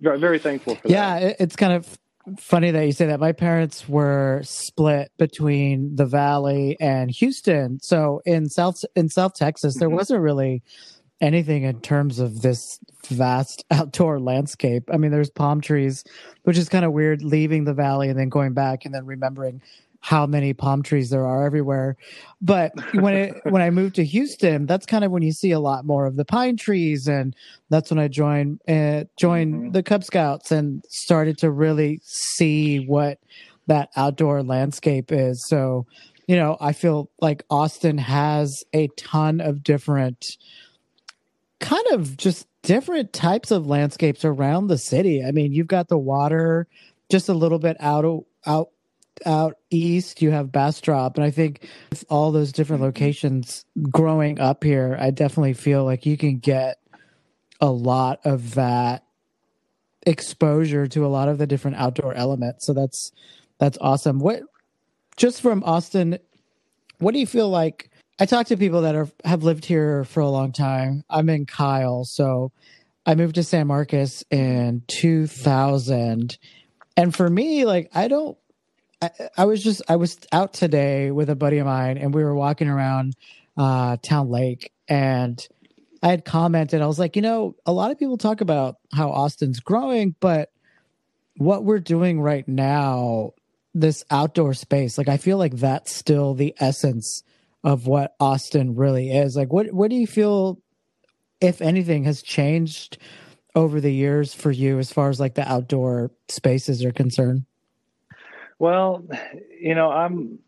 very, 0.00 0.18
very 0.18 0.38
thankful 0.38 0.74
for 0.74 0.88
yeah, 0.88 1.20
that. 1.20 1.36
it's 1.40 1.56
kind 1.56 1.72
of 1.72 1.98
funny 2.38 2.70
that 2.70 2.84
you 2.84 2.92
say 2.92 3.06
that. 3.06 3.20
My 3.20 3.32
parents 3.32 3.88
were 3.88 4.40
split 4.42 5.12
between 5.18 5.94
the 5.96 6.06
Valley 6.06 6.76
and 6.80 7.10
Houston. 7.10 7.80
So 7.80 8.22
in 8.24 8.48
South 8.48 8.84
in 8.96 9.08
South 9.08 9.34
Texas, 9.34 9.76
there 9.76 9.88
mm-hmm. 9.88 9.96
wasn't 9.96 10.20
really 10.20 10.62
anything 11.20 11.64
in 11.64 11.80
terms 11.80 12.18
of 12.18 12.42
this 12.42 12.78
vast 13.06 13.64
outdoor 13.70 14.20
landscape. 14.20 14.88
I 14.92 14.96
mean, 14.96 15.10
there's 15.10 15.30
palm 15.30 15.60
trees, 15.60 16.04
which 16.44 16.58
is 16.58 16.68
kind 16.68 16.84
of 16.84 16.92
weird 16.92 17.22
leaving 17.22 17.64
the 17.64 17.74
valley 17.74 18.08
and 18.08 18.18
then 18.18 18.28
going 18.28 18.54
back 18.54 18.84
and 18.84 18.94
then 18.94 19.06
remembering 19.06 19.60
how 20.00 20.26
many 20.26 20.54
palm 20.54 20.82
trees 20.82 21.10
there 21.10 21.26
are 21.26 21.44
everywhere. 21.44 21.96
But 22.40 22.72
when 22.94 23.14
it 23.14 23.34
when 23.44 23.62
I 23.62 23.70
moved 23.70 23.96
to 23.96 24.04
Houston, 24.04 24.66
that's 24.66 24.86
kind 24.86 25.04
of 25.04 25.10
when 25.10 25.22
you 25.22 25.32
see 25.32 25.50
a 25.50 25.60
lot 25.60 25.84
more 25.84 26.06
of 26.06 26.16
the 26.16 26.24
pine 26.24 26.56
trees, 26.56 27.08
and 27.08 27.34
that's 27.68 27.90
when 27.90 27.98
I 27.98 28.08
joined 28.08 28.60
uh, 28.68 29.04
joined 29.16 29.54
mm-hmm. 29.54 29.70
the 29.72 29.82
Cub 29.82 30.04
Scouts 30.04 30.52
and 30.52 30.84
started 30.88 31.38
to 31.38 31.50
really 31.50 32.00
see 32.04 32.78
what 32.78 33.18
that 33.66 33.90
outdoor 33.96 34.42
landscape 34.42 35.12
is. 35.12 35.44
So, 35.48 35.86
you 36.26 36.36
know, 36.36 36.56
I 36.60 36.72
feel 36.72 37.10
like 37.20 37.44
Austin 37.50 37.98
has 37.98 38.64
a 38.72 38.88
ton 38.96 39.40
of 39.40 39.62
different 39.62 40.24
kind 41.60 41.86
of 41.92 42.16
just 42.16 42.46
different 42.62 43.12
types 43.12 43.50
of 43.50 43.66
landscapes 43.66 44.24
around 44.24 44.66
the 44.66 44.78
city. 44.78 45.24
I 45.24 45.32
mean, 45.32 45.52
you've 45.52 45.66
got 45.66 45.88
the 45.88 45.98
water 45.98 46.66
just 47.10 47.28
a 47.28 47.34
little 47.34 47.58
bit 47.58 47.76
out 47.80 48.04
of 48.04 48.24
out 48.46 48.70
out 49.26 49.56
east 49.70 50.22
you 50.22 50.30
have 50.30 50.52
Bastrop, 50.52 51.16
and 51.16 51.24
I 51.24 51.30
think 51.30 51.68
with 51.90 52.04
all 52.08 52.30
those 52.30 52.52
different 52.52 52.80
mm-hmm. 52.80 52.86
locations 52.86 53.64
growing 53.90 54.38
up 54.38 54.62
here, 54.62 54.96
I 55.00 55.10
definitely 55.10 55.54
feel 55.54 55.84
like 55.84 56.06
you 56.06 56.16
can 56.16 56.38
get 56.38 56.78
a 57.60 57.70
lot 57.70 58.20
of 58.24 58.54
that 58.54 59.04
exposure 60.06 60.86
to 60.86 61.04
a 61.04 61.08
lot 61.08 61.28
of 61.28 61.38
the 61.38 61.46
different 61.46 61.76
outdoor 61.76 62.14
elements. 62.14 62.66
So 62.66 62.72
that's 62.72 63.12
that's 63.58 63.78
awesome. 63.80 64.20
What 64.20 64.42
just 65.16 65.42
from 65.42 65.64
Austin, 65.64 66.18
what 66.98 67.12
do 67.12 67.20
you 67.20 67.26
feel 67.26 67.48
like? 67.48 67.87
I 68.20 68.26
talk 68.26 68.46
to 68.48 68.56
people 68.56 68.82
that 68.82 68.96
are 68.96 69.08
have 69.24 69.44
lived 69.44 69.64
here 69.64 70.04
for 70.04 70.20
a 70.20 70.28
long 70.28 70.50
time. 70.52 71.04
I'm 71.08 71.28
in 71.28 71.46
Kyle, 71.46 72.04
so 72.04 72.50
I 73.06 73.14
moved 73.14 73.36
to 73.36 73.44
San 73.44 73.68
Marcos 73.68 74.24
in 74.30 74.82
2000. 74.88 76.36
And 76.96 77.14
for 77.14 77.30
me, 77.30 77.64
like 77.64 77.90
I 77.94 78.08
don't 78.08 78.36
I, 79.00 79.10
I, 79.36 79.44
was 79.44 79.62
just 79.62 79.82
I 79.88 79.96
was 79.96 80.18
out 80.32 80.52
today 80.52 81.12
with 81.12 81.30
a 81.30 81.36
buddy 81.36 81.58
of 81.58 81.66
mine, 81.66 81.96
and 81.96 82.12
we 82.12 82.24
were 82.24 82.34
walking 82.34 82.68
around 82.68 83.14
uh, 83.56 83.98
Town 84.02 84.30
Lake, 84.30 84.72
and 84.88 85.46
I 86.02 86.08
had 86.08 86.24
commented. 86.24 86.82
I 86.82 86.86
was 86.86 86.98
like, 86.98 87.14
you 87.14 87.22
know, 87.22 87.54
a 87.66 87.72
lot 87.72 87.92
of 87.92 87.98
people 88.00 88.18
talk 88.18 88.40
about 88.40 88.78
how 88.92 89.10
Austin's 89.10 89.60
growing, 89.60 90.16
but 90.18 90.50
what 91.36 91.62
we're 91.62 91.78
doing 91.78 92.20
right 92.20 92.46
now, 92.48 93.34
this 93.74 94.04
outdoor 94.10 94.54
space, 94.54 94.98
like 94.98 95.08
I 95.08 95.18
feel 95.18 95.38
like 95.38 95.54
that's 95.54 95.94
still 95.94 96.34
the 96.34 96.52
essence 96.58 97.22
of 97.64 97.86
what 97.86 98.14
Austin 98.20 98.74
really 98.74 99.10
is. 99.10 99.36
Like, 99.36 99.52
what 99.52 99.72
what 99.72 99.90
do 99.90 99.96
you 99.96 100.06
feel, 100.06 100.60
if 101.40 101.60
anything, 101.60 102.04
has 102.04 102.22
changed 102.22 102.98
over 103.54 103.80
the 103.80 103.92
years 103.92 104.34
for 104.34 104.50
you 104.50 104.78
as 104.78 104.92
far 104.92 105.08
as 105.08 105.18
like 105.18 105.34
the 105.34 105.50
outdoor 105.50 106.10
spaces 106.28 106.84
are 106.84 106.92
concerned? 106.92 107.44
Well, 108.58 109.04
you 109.60 109.74
know, 109.74 109.90
I'm 109.90 110.38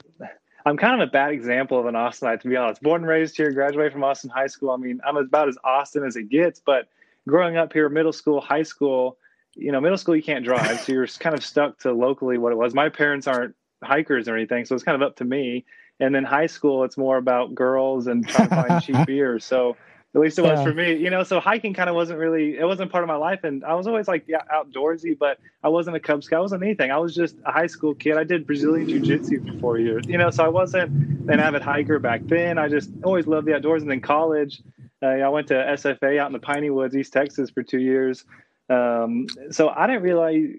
I'm 0.66 0.76
kind 0.76 1.00
of 1.00 1.08
a 1.08 1.10
bad 1.10 1.32
example 1.32 1.78
of 1.78 1.86
an 1.86 1.94
Austinite, 1.94 2.40
to 2.40 2.48
be 2.48 2.56
honest. 2.56 2.82
Born 2.82 3.02
and 3.02 3.08
raised 3.08 3.36
here, 3.36 3.50
graduated 3.52 3.92
from 3.92 4.04
Austin 4.04 4.30
High 4.30 4.46
School. 4.46 4.70
I 4.70 4.76
mean, 4.76 5.00
I'm 5.04 5.16
about 5.16 5.48
as 5.48 5.56
Austin 5.64 6.04
as 6.04 6.16
it 6.16 6.28
gets. 6.28 6.60
But 6.60 6.88
growing 7.26 7.56
up 7.56 7.72
here, 7.72 7.88
middle 7.88 8.12
school, 8.12 8.40
high 8.40 8.62
school, 8.62 9.16
you 9.54 9.72
know, 9.72 9.80
middle 9.80 9.98
school 9.98 10.14
you 10.16 10.22
can't 10.22 10.44
drive, 10.44 10.80
so 10.80 10.92
you're 10.92 11.06
kind 11.06 11.34
of 11.34 11.44
stuck 11.44 11.78
to 11.80 11.92
locally 11.92 12.38
what 12.38 12.52
it 12.52 12.56
was. 12.56 12.74
My 12.74 12.88
parents 12.88 13.26
aren't 13.26 13.54
hikers 13.82 14.28
or 14.28 14.36
anything, 14.36 14.64
so 14.64 14.74
it's 14.74 14.84
kind 14.84 15.00
of 15.00 15.06
up 15.06 15.16
to 15.16 15.24
me. 15.24 15.64
And 16.00 16.14
then 16.14 16.24
high 16.24 16.46
school, 16.46 16.84
it's 16.84 16.96
more 16.96 17.18
about 17.18 17.54
girls 17.54 18.06
and 18.06 18.26
trying 18.26 18.48
to 18.48 18.54
find 18.54 18.82
cheap 18.82 18.96
beer. 19.06 19.38
So 19.38 19.76
at 20.14 20.20
least 20.20 20.38
it 20.38 20.42
was 20.42 20.58
yeah. 20.58 20.64
for 20.64 20.74
me, 20.74 20.96
you 20.96 21.08
know. 21.08 21.22
So 21.22 21.38
hiking 21.38 21.72
kind 21.72 21.88
of 21.88 21.94
wasn't 21.94 22.18
really 22.18 22.58
it 22.58 22.64
wasn't 22.64 22.90
part 22.90 23.04
of 23.04 23.08
my 23.08 23.14
life, 23.14 23.44
and 23.44 23.64
I 23.64 23.74
was 23.74 23.86
always 23.86 24.08
like 24.08 24.24
yeah, 24.26 24.42
outdoorsy, 24.52 25.16
but 25.16 25.38
I 25.62 25.68
wasn't 25.68 25.96
a 25.96 26.00
Cub 26.00 26.24
Scout. 26.24 26.38
I 26.38 26.42
wasn't 26.42 26.64
anything. 26.64 26.90
I 26.90 26.98
was 26.98 27.14
just 27.14 27.36
a 27.46 27.52
high 27.52 27.68
school 27.68 27.94
kid. 27.94 28.16
I 28.16 28.24
did 28.24 28.44
Brazilian 28.44 28.88
Jiu 28.88 28.98
Jitsu 28.98 29.46
for 29.46 29.58
four 29.60 29.78
years, 29.78 30.04
you 30.08 30.18
know. 30.18 30.30
So 30.30 30.44
I 30.44 30.48
wasn't 30.48 30.90
an 31.30 31.38
avid 31.38 31.62
hiker 31.62 32.00
back 32.00 32.22
then. 32.24 32.58
I 32.58 32.68
just 32.68 32.90
always 33.04 33.28
loved 33.28 33.46
the 33.46 33.54
outdoors. 33.54 33.82
And 33.82 33.90
then 33.90 34.00
college, 34.00 34.60
uh, 35.00 35.06
I 35.06 35.28
went 35.28 35.46
to 35.48 35.54
SFA 35.54 36.18
out 36.18 36.26
in 36.26 36.32
the 36.32 36.40
Piney 36.40 36.70
Woods, 36.70 36.96
East 36.96 37.12
Texas, 37.12 37.50
for 37.50 37.62
two 37.62 37.78
years. 37.78 38.24
Um, 38.68 39.28
so 39.52 39.68
I 39.68 39.86
didn't 39.86 40.02
realize 40.02 40.56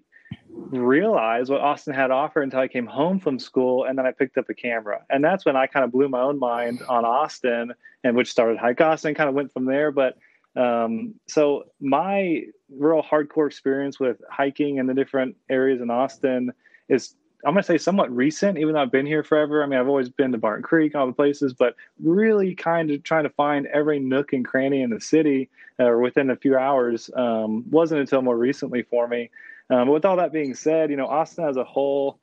realize 0.53 1.49
what 1.49 1.61
Austin 1.61 1.93
had 1.93 2.07
to 2.07 2.13
offer 2.13 2.41
until 2.41 2.59
I 2.59 2.67
came 2.67 2.85
home 2.85 3.19
from 3.19 3.39
school 3.39 3.85
and 3.85 3.97
then 3.97 4.05
I 4.05 4.11
picked 4.11 4.37
up 4.37 4.49
a 4.49 4.53
camera. 4.53 5.01
And 5.09 5.23
that's 5.23 5.45
when 5.45 5.55
I 5.55 5.67
kind 5.67 5.83
of 5.83 5.91
blew 5.91 6.09
my 6.09 6.21
own 6.21 6.39
mind 6.39 6.81
on 6.87 7.05
Austin 7.05 7.73
and 8.03 8.15
which 8.15 8.31
started 8.31 8.57
Hike 8.57 8.81
Austin, 8.81 9.13
kind 9.13 9.29
of 9.29 9.35
went 9.35 9.53
from 9.53 9.65
there. 9.65 9.91
But 9.91 10.17
um, 10.55 11.15
so 11.27 11.65
my 11.79 12.43
real 12.69 13.01
hardcore 13.01 13.47
experience 13.47 13.99
with 13.99 14.21
hiking 14.29 14.77
in 14.77 14.87
the 14.87 14.93
different 14.93 15.35
areas 15.49 15.81
in 15.81 15.89
Austin 15.89 16.51
is 16.89 17.15
I'm 17.43 17.53
going 17.53 17.63
to 17.63 17.67
say 17.67 17.77
somewhat 17.79 18.15
recent, 18.15 18.59
even 18.59 18.73
though 18.73 18.81
I've 18.81 18.91
been 18.91 19.05
here 19.05 19.23
forever. 19.23 19.63
I 19.63 19.65
mean, 19.65 19.79
I've 19.79 19.87
always 19.87 20.09
been 20.09 20.31
to 20.31 20.37
Barton 20.37 20.63
Creek, 20.63 20.93
all 20.93 21.07
the 21.07 21.13
places, 21.13 21.53
but 21.53 21.75
really 21.99 22.53
kind 22.53 22.91
of 22.91 23.01
trying 23.03 23.23
to 23.23 23.31
find 23.31 23.65
every 23.67 23.99
nook 23.99 24.31
and 24.33 24.45
cranny 24.45 24.83
in 24.83 24.91
the 24.91 25.01
city 25.01 25.49
or 25.79 25.97
uh, 25.97 25.99
within 25.99 26.29
a 26.29 26.35
few 26.35 26.55
hours 26.55 27.09
um, 27.15 27.67
wasn't 27.69 27.99
until 27.99 28.21
more 28.21 28.37
recently 28.37 28.83
for 28.83 29.07
me. 29.07 29.31
Um, 29.71 29.87
but 29.87 29.93
with 29.93 30.05
all 30.05 30.17
that 30.17 30.33
being 30.33 30.53
said, 30.53 30.91
you 30.91 30.97
know, 30.97 31.07
Austin 31.07 31.45
as 31.45 31.55
a 31.55 31.63
whole, 31.63 32.19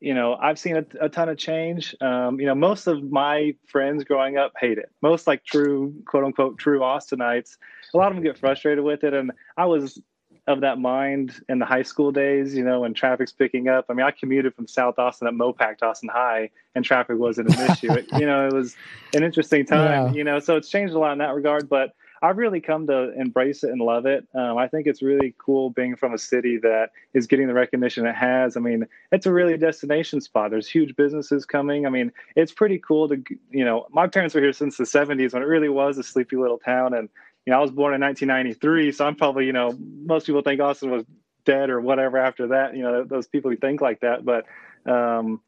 you 0.00 0.14
know, 0.14 0.34
I've 0.34 0.58
seen 0.58 0.76
a, 0.76 0.84
a 1.00 1.08
ton 1.08 1.28
of 1.28 1.38
change. 1.38 1.94
Um, 2.00 2.40
you 2.40 2.46
know, 2.46 2.54
most 2.54 2.86
of 2.86 3.10
my 3.10 3.54
friends 3.66 4.04
growing 4.04 4.36
up 4.36 4.52
hate 4.58 4.78
it. 4.78 4.90
Most 5.00 5.26
like 5.26 5.44
true, 5.44 5.94
quote 6.06 6.24
unquote, 6.24 6.58
true 6.58 6.80
Austinites. 6.80 7.56
A 7.94 7.96
lot 7.96 8.10
of 8.10 8.16
them 8.16 8.24
get 8.24 8.36
frustrated 8.36 8.84
with 8.84 9.04
it. 9.04 9.14
And 9.14 9.32
I 9.56 9.66
was 9.66 10.00
of 10.46 10.60
that 10.62 10.78
mind 10.78 11.40
in 11.48 11.58
the 11.58 11.64
high 11.64 11.82
school 11.82 12.10
days, 12.10 12.54
you 12.54 12.64
know, 12.64 12.80
when 12.80 12.94
traffic's 12.94 13.32
picking 13.32 13.68
up. 13.68 13.86
I 13.88 13.94
mean, 13.94 14.04
I 14.04 14.10
commuted 14.10 14.54
from 14.54 14.66
South 14.66 14.98
Austin 14.98 15.28
at 15.28 15.34
Mopac 15.34 15.78
to 15.78 15.86
Austin 15.86 16.08
High, 16.08 16.50
and 16.74 16.84
traffic 16.84 17.18
wasn't 17.18 17.54
an 17.54 17.70
issue. 17.70 17.92
It, 17.92 18.06
you 18.18 18.26
know, 18.26 18.46
it 18.46 18.52
was 18.52 18.74
an 19.14 19.22
interesting 19.22 19.64
time, 19.66 20.08
yeah. 20.08 20.12
you 20.12 20.24
know, 20.24 20.38
so 20.40 20.56
it's 20.56 20.68
changed 20.68 20.94
a 20.94 20.98
lot 20.98 21.12
in 21.12 21.18
that 21.18 21.34
regard. 21.34 21.68
But 21.68 21.94
I've 22.22 22.36
really 22.36 22.60
come 22.60 22.86
to 22.88 23.18
embrace 23.18 23.64
it 23.64 23.70
and 23.70 23.80
love 23.80 24.04
it. 24.04 24.26
Um, 24.34 24.58
I 24.58 24.68
think 24.68 24.86
it's 24.86 25.00
really 25.00 25.34
cool 25.38 25.70
being 25.70 25.96
from 25.96 26.12
a 26.12 26.18
city 26.18 26.58
that 26.58 26.90
is 27.14 27.26
getting 27.26 27.46
the 27.46 27.54
recognition 27.54 28.06
it 28.06 28.14
has. 28.14 28.56
I 28.56 28.60
mean, 28.60 28.86
it's 29.10 29.26
a 29.26 29.32
really 29.32 29.56
destination 29.56 30.20
spot. 30.20 30.50
There's 30.50 30.68
huge 30.68 30.96
businesses 30.96 31.46
coming. 31.46 31.86
I 31.86 31.90
mean, 31.90 32.12
it's 32.36 32.52
pretty 32.52 32.78
cool 32.78 33.08
to, 33.08 33.22
you 33.50 33.64
know, 33.64 33.86
my 33.90 34.06
parents 34.06 34.34
were 34.34 34.42
here 34.42 34.52
since 34.52 34.76
the 34.76 34.84
70s 34.84 35.32
when 35.32 35.42
it 35.42 35.46
really 35.46 35.70
was 35.70 35.96
a 35.96 36.02
sleepy 36.02 36.36
little 36.36 36.58
town. 36.58 36.92
And, 36.92 37.08
you 37.46 37.52
know, 37.52 37.58
I 37.58 37.62
was 37.62 37.70
born 37.70 37.94
in 37.94 38.02
1993. 38.02 38.92
So 38.92 39.06
I'm 39.06 39.16
probably, 39.16 39.46
you 39.46 39.52
know, 39.54 39.76
most 40.04 40.26
people 40.26 40.42
think 40.42 40.60
Austin 40.60 40.90
was 40.90 41.04
dead 41.46 41.70
or 41.70 41.80
whatever 41.80 42.18
after 42.18 42.48
that, 42.48 42.76
you 42.76 42.82
know, 42.82 43.02
those 43.02 43.28
people 43.28 43.50
who 43.50 43.56
think 43.56 43.80
like 43.80 44.00
that. 44.00 44.26
But 44.26 44.44
um, 44.84 45.40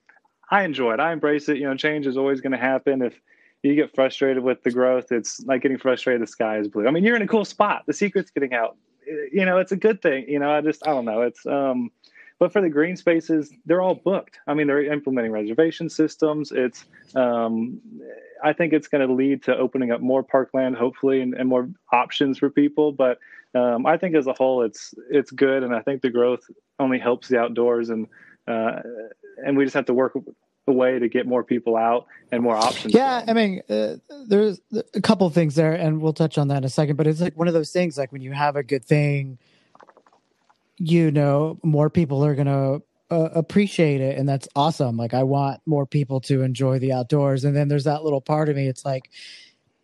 I 0.51 0.63
enjoy 0.63 0.95
it. 0.95 1.01
I 1.01 1.13
embrace 1.13 1.51
it. 1.51 1.59
You 1.59 1.65
know, 1.65 1.77
change 1.77 2.07
is 2.07 2.17
always 2.17 2.41
going 2.41 2.53
to 2.53 2.59
happen. 2.59 3.03
If, 3.03 3.21
you 3.63 3.75
get 3.75 3.95
frustrated 3.95 4.43
with 4.43 4.63
the 4.63 4.71
growth. 4.71 5.13
It's 5.13 5.41
like 5.45 5.63
getting 5.63 5.79
frustrated. 5.79 6.23
The 6.23 6.27
sky 6.27 6.59
is 6.59 6.69
blue. 6.69 6.87
I 6.87 6.91
mean, 6.91 7.05
you're 7.05 7.17
in 7.17 7.23
a 7.23 7.29
cool 7.29 7.45
spot. 7.45 7.85
The 7.87 7.93
secret's 7.93 8.31
getting 8.31 8.55
out. 8.55 8.77
You 9.33 9.45
know, 9.45 9.59
it's 9.59 9.73
a 9.73 9.77
good 9.77 10.03
thing. 10.03 10.29
You 10.29 10.39
know, 10.39 10.51
I 10.51 10.61
just 10.61 10.87
I 10.87 10.91
don't 10.91 11.05
know. 11.05 11.23
It's 11.23 11.45
um, 11.47 11.91
but 12.39 12.53
for 12.53 12.61
the 12.61 12.69
green 12.69 12.97
spaces, 12.97 13.53
they're 13.67 13.81
all 13.81 13.95
booked. 13.95 14.41
I 14.49 14.55
mean, 14.55 14.67
they're 14.67 14.93
implementing 14.93 15.31
reservation 15.31 15.89
systems. 15.89 16.51
It's 16.51 16.85
um, 17.15 17.81
I 18.43 18.53
think 18.53 18.73
it's 18.73 18.89
going 18.89 19.07
to 19.07 19.13
lead 19.13 19.45
to 19.45 19.57
opening 19.57 19.93
up 19.93 20.01
more 20.01 20.25
parkland, 20.25 20.77
hopefully, 20.77 21.21
and, 21.21 21.35
and 21.35 21.49
more 21.49 21.69
options 21.93 22.39
for 22.39 22.51
people. 22.51 22.91
But 22.91 23.19
um, 23.55 23.87
I 23.87 23.97
think 23.97 24.17
as 24.17 24.27
a 24.27 24.33
whole, 24.33 24.63
it's 24.63 24.93
it's 25.09 25.31
good, 25.31 25.63
and 25.63 25.75
I 25.75 25.83
think 25.83 26.03
the 26.03 26.11
growth 26.11 26.41
only 26.81 26.99
helps 26.99 27.29
the 27.29 27.39
outdoors, 27.39 27.91
and 27.91 28.09
uh, 28.49 28.81
and 29.45 29.57
we 29.57 29.65
just 29.65 29.75
have 29.75 29.87
to 29.87 29.95
work 29.95 30.15
a 30.69 30.73
way 30.73 30.99
to 30.99 31.09
get 31.09 31.27
more 31.27 31.43
people 31.43 31.77
out 31.77 32.07
and 32.31 32.43
more 32.43 32.57
options. 32.57 32.95
Yeah, 32.95 33.25
I 33.27 33.33
mean, 33.33 33.63
uh, 33.69 33.97
there's 34.27 34.61
a 34.95 35.01
couple 35.01 35.27
of 35.27 35.35
things 35.35 35.55
there, 35.55 35.73
and 35.73 36.01
we'll 36.01 36.13
touch 36.13 36.39
on 36.39 36.49
that 36.49 36.59
in 36.59 36.65
a 36.65 36.69
second. 36.69 36.97
But 36.97 37.07
it's 37.07 37.21
like 37.21 37.37
one 37.37 37.49
of 37.49 37.55
those 37.55 37.73
things, 37.73 37.99
like 37.99 38.13
when 38.13 38.23
you 38.23 38.33
have 38.33 38.57
a 38.57 38.63
good 38.63 38.85
thing, 38.85 39.39
you 40.77 41.11
know, 41.11 41.59
more 41.63 41.91
people 41.91 42.25
are 42.25 42.35
gonna 42.35 42.79
uh, 43.11 43.29
appreciate 43.35 44.01
it, 44.01 44.17
and 44.19 44.29
that's 44.29 44.49
awesome. 44.55 44.97
Like 44.97 45.15
I 45.15 45.25
want 45.25 45.61
more 45.67 45.87
people 45.87 46.21
to 46.23 46.43
enjoy 46.43 46.79
the 46.79 46.93
outdoors, 46.93 47.45
and 47.45 47.57
then 47.57 47.69
there's 47.69 47.85
that 47.85 48.05
little 48.05 48.21
part 48.21 48.49
of 48.49 48.57
me. 48.57 48.69
It's 48.69 48.85
like, 48.85 49.11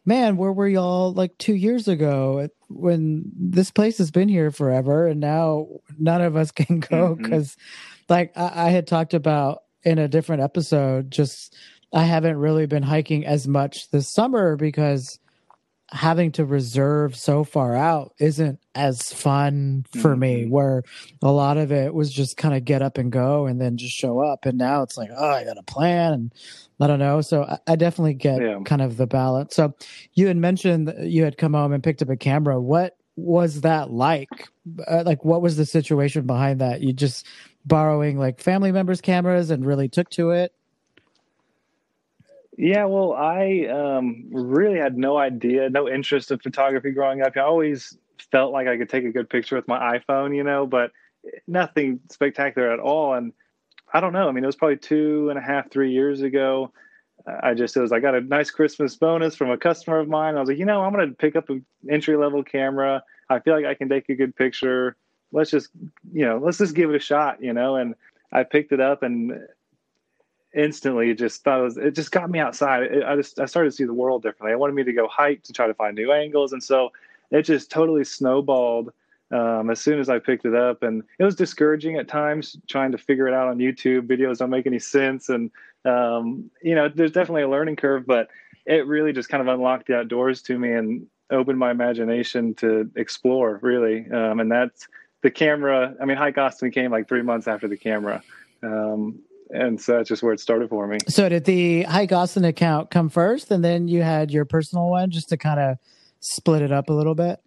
man, 0.04 0.36
where 0.36 0.52
were 0.52 0.68
y'all 0.68 1.12
like 1.12 1.36
two 1.38 1.54
years 1.54 1.88
ago 1.88 2.48
when 2.68 3.30
this 3.36 3.70
place 3.70 3.98
has 3.98 4.12
been 4.12 4.28
here 4.28 4.52
forever, 4.52 5.08
and 5.08 5.20
now 5.20 5.66
none 5.98 6.20
of 6.20 6.36
us 6.36 6.52
can 6.52 6.80
go 6.80 7.16
because, 7.16 7.56
mm-hmm. 7.56 8.12
like, 8.12 8.32
I, 8.36 8.66
I 8.66 8.70
had 8.70 8.86
talked 8.86 9.14
about 9.14 9.64
in 9.84 9.98
a 9.98 10.08
different 10.08 10.42
episode, 10.42 11.10
just 11.10 11.56
I 11.92 12.04
haven't 12.04 12.36
really 12.36 12.66
been 12.66 12.82
hiking 12.82 13.24
as 13.24 13.48
much 13.48 13.90
this 13.90 14.12
summer 14.12 14.56
because 14.56 15.18
having 15.90 16.30
to 16.32 16.44
reserve 16.44 17.16
so 17.16 17.44
far 17.44 17.74
out 17.74 18.12
isn't 18.18 18.58
as 18.74 19.02
fun 19.02 19.84
for 19.90 20.10
mm-hmm. 20.10 20.20
me 20.20 20.46
where 20.46 20.82
a 21.22 21.32
lot 21.32 21.56
of 21.56 21.72
it 21.72 21.94
was 21.94 22.12
just 22.12 22.36
kind 22.36 22.54
of 22.54 22.64
get 22.64 22.82
up 22.82 22.98
and 22.98 23.10
go 23.10 23.46
and 23.46 23.58
then 23.58 23.78
just 23.78 23.94
show 23.94 24.20
up. 24.20 24.44
And 24.44 24.58
now 24.58 24.82
it's 24.82 24.98
like 24.98 25.08
oh 25.16 25.30
i 25.30 25.44
got 25.44 25.56
a 25.56 25.62
plan. 25.62 26.12
And 26.12 26.32
i 26.78 26.86
don't 26.86 26.98
know. 26.98 27.22
So 27.22 27.44
i, 27.44 27.58
I 27.66 27.76
definitely 27.76 28.14
get 28.14 28.42
yeah. 28.42 28.58
kind 28.64 28.82
of 28.82 28.98
the 28.98 29.06
balance. 29.06 29.56
So 29.56 29.74
you 30.12 30.26
had 30.26 30.36
mentioned 30.36 30.92
you 31.00 31.24
had 31.24 31.38
come 31.38 31.54
home 31.54 31.72
and 31.72 31.82
picked 31.82 32.02
up 32.02 32.10
a 32.10 32.16
camera. 32.16 32.60
What 32.60 32.96
was 33.16 33.62
that 33.62 33.90
like? 33.90 34.28
Uh, 34.86 35.04
like 35.06 35.24
what 35.24 35.40
was 35.40 35.56
the 35.56 35.66
situation 35.66 36.26
behind 36.26 36.60
that? 36.60 36.82
You 36.82 36.92
just 36.92 37.26
borrowing 37.68 38.18
like 38.18 38.40
family 38.40 38.72
members' 38.72 39.00
cameras 39.00 39.50
and 39.50 39.64
really 39.64 39.88
took 39.88 40.10
to 40.10 40.30
it? 40.30 40.52
Yeah, 42.56 42.86
well, 42.86 43.12
I 43.12 43.66
um, 43.66 44.24
really 44.32 44.78
had 44.78 44.98
no 44.98 45.16
idea, 45.16 45.70
no 45.70 45.88
interest 45.88 46.32
in 46.32 46.40
photography 46.40 46.90
growing 46.90 47.22
up. 47.22 47.36
I 47.36 47.40
always 47.40 47.96
felt 48.32 48.52
like 48.52 48.66
I 48.66 48.76
could 48.76 48.88
take 48.88 49.04
a 49.04 49.12
good 49.12 49.30
picture 49.30 49.54
with 49.54 49.68
my 49.68 49.98
iPhone, 49.98 50.34
you 50.34 50.42
know, 50.42 50.66
but 50.66 50.90
nothing 51.46 52.00
spectacular 52.10 52.72
at 52.72 52.80
all. 52.80 53.14
And 53.14 53.32
I 53.92 54.00
don't 54.00 54.12
know. 54.12 54.28
I 54.28 54.32
mean, 54.32 54.42
it 54.42 54.48
was 54.48 54.56
probably 54.56 54.76
two 54.76 55.30
and 55.30 55.38
a 55.38 55.42
half, 55.42 55.70
three 55.70 55.92
years 55.92 56.22
ago. 56.22 56.72
I 57.26 57.54
just 57.54 57.76
it 57.76 57.80
was 57.80 57.92
I 57.92 58.00
got 58.00 58.14
a 58.14 58.20
nice 58.20 58.50
Christmas 58.50 58.96
bonus 58.96 59.36
from 59.36 59.50
a 59.50 59.58
customer 59.58 59.98
of 59.98 60.08
mine. 60.08 60.36
I 60.36 60.40
was 60.40 60.48
like, 60.48 60.58
you 60.58 60.64
know, 60.64 60.82
I'm 60.82 60.92
to 60.94 61.14
pick 61.14 61.36
up 61.36 61.50
an 61.50 61.64
entry 61.88 62.16
level 62.16 62.42
camera. 62.42 63.02
I 63.28 63.38
feel 63.40 63.54
like 63.54 63.66
I 63.66 63.74
can 63.74 63.88
take 63.88 64.08
a 64.08 64.14
good 64.14 64.34
picture 64.34 64.96
let's 65.32 65.50
just 65.50 65.70
you 66.12 66.24
know 66.24 66.38
let's 66.38 66.58
just 66.58 66.74
give 66.74 66.90
it 66.90 66.96
a 66.96 67.00
shot 67.00 67.42
you 67.42 67.52
know? 67.52 67.76
And 67.76 67.94
i 68.32 68.42
picked 68.42 68.72
it 68.72 68.80
up 68.80 69.02
and 69.02 69.40
instantly 70.54 71.14
just 71.14 71.44
thought 71.44 71.60
it 71.60 71.62
was 71.62 71.76
it 71.76 71.94
just 71.94 72.10
got 72.10 72.30
me 72.30 72.38
outside. 72.38 72.84
It, 72.84 73.04
i 73.04 73.14
just 73.16 73.38
i 73.38 73.46
started 73.46 73.70
to 73.70 73.76
see 73.76 73.84
the 73.84 73.94
world 73.94 74.22
differently. 74.22 74.52
I 74.52 74.56
wanted 74.56 74.74
me 74.74 74.84
to 74.84 74.92
go 74.92 75.08
hike 75.08 75.42
to 75.44 75.52
try 75.52 75.66
to 75.66 75.74
find 75.74 75.94
new 75.94 76.12
angles. 76.12 76.52
And 76.52 76.62
so 76.62 76.90
it 77.30 77.42
just 77.42 77.70
totally 77.70 78.04
snowballed 78.04 78.92
um, 79.30 79.68
as 79.68 79.80
soon 79.80 80.00
as 80.00 80.08
i 80.08 80.18
picked 80.18 80.46
it 80.46 80.54
up. 80.54 80.82
And 80.82 81.02
it 81.18 81.24
was 81.24 81.36
discouraging 81.36 81.96
at 81.96 82.08
times 82.08 82.56
trying 82.66 82.92
to 82.92 82.98
figure 82.98 83.28
it 83.28 83.34
out 83.34 83.48
on 83.48 83.58
youtube. 83.58 84.06
Videos 84.06 84.38
don't 84.38 84.50
make 84.50 84.66
any 84.66 84.78
sense. 84.78 85.28
And 85.28 85.50
um, 85.84 86.50
you 86.62 86.74
know 86.74 86.88
there's 86.88 87.12
definitely 87.12 87.42
a 87.42 87.48
learning 87.48 87.76
curve 87.76 88.06
but 88.06 88.28
it 88.66 88.86
really 88.86 89.12
just 89.12 89.28
kind 89.28 89.40
of 89.40 89.48
unlocked 89.48 89.86
the 89.86 89.98
outdoors 89.98 90.42
to 90.42 90.58
me 90.58 90.72
and 90.72 91.06
opened 91.30 91.58
my 91.58 91.70
imagination 91.70 92.54
to 92.54 92.90
explore 92.96 93.58
really. 93.62 94.10
Um, 94.10 94.40
and 94.40 94.50
that's 94.50 94.88
the 95.22 95.30
camera, 95.30 95.94
I 96.00 96.04
mean, 96.04 96.16
Hike 96.16 96.38
Austin 96.38 96.70
came 96.70 96.90
like 96.90 97.08
three 97.08 97.22
months 97.22 97.48
after 97.48 97.68
the 97.68 97.76
camera. 97.76 98.22
Um, 98.62 99.20
and 99.50 99.80
so 99.80 99.96
that's 99.96 100.08
just 100.08 100.22
where 100.22 100.32
it 100.32 100.40
started 100.40 100.68
for 100.68 100.86
me. 100.86 100.98
So 101.08 101.28
did 101.28 101.44
the 101.44 101.82
Hike 101.84 102.12
Austin 102.12 102.44
account 102.44 102.90
come 102.90 103.08
first 103.08 103.50
and 103.50 103.64
then 103.64 103.88
you 103.88 104.02
had 104.02 104.30
your 104.30 104.44
personal 104.44 104.88
one 104.88 105.10
just 105.10 105.30
to 105.30 105.36
kind 105.36 105.58
of 105.58 105.78
split 106.20 106.62
it 106.62 106.72
up 106.72 106.88
a 106.88 106.92
little 106.92 107.14
bit? 107.14 107.40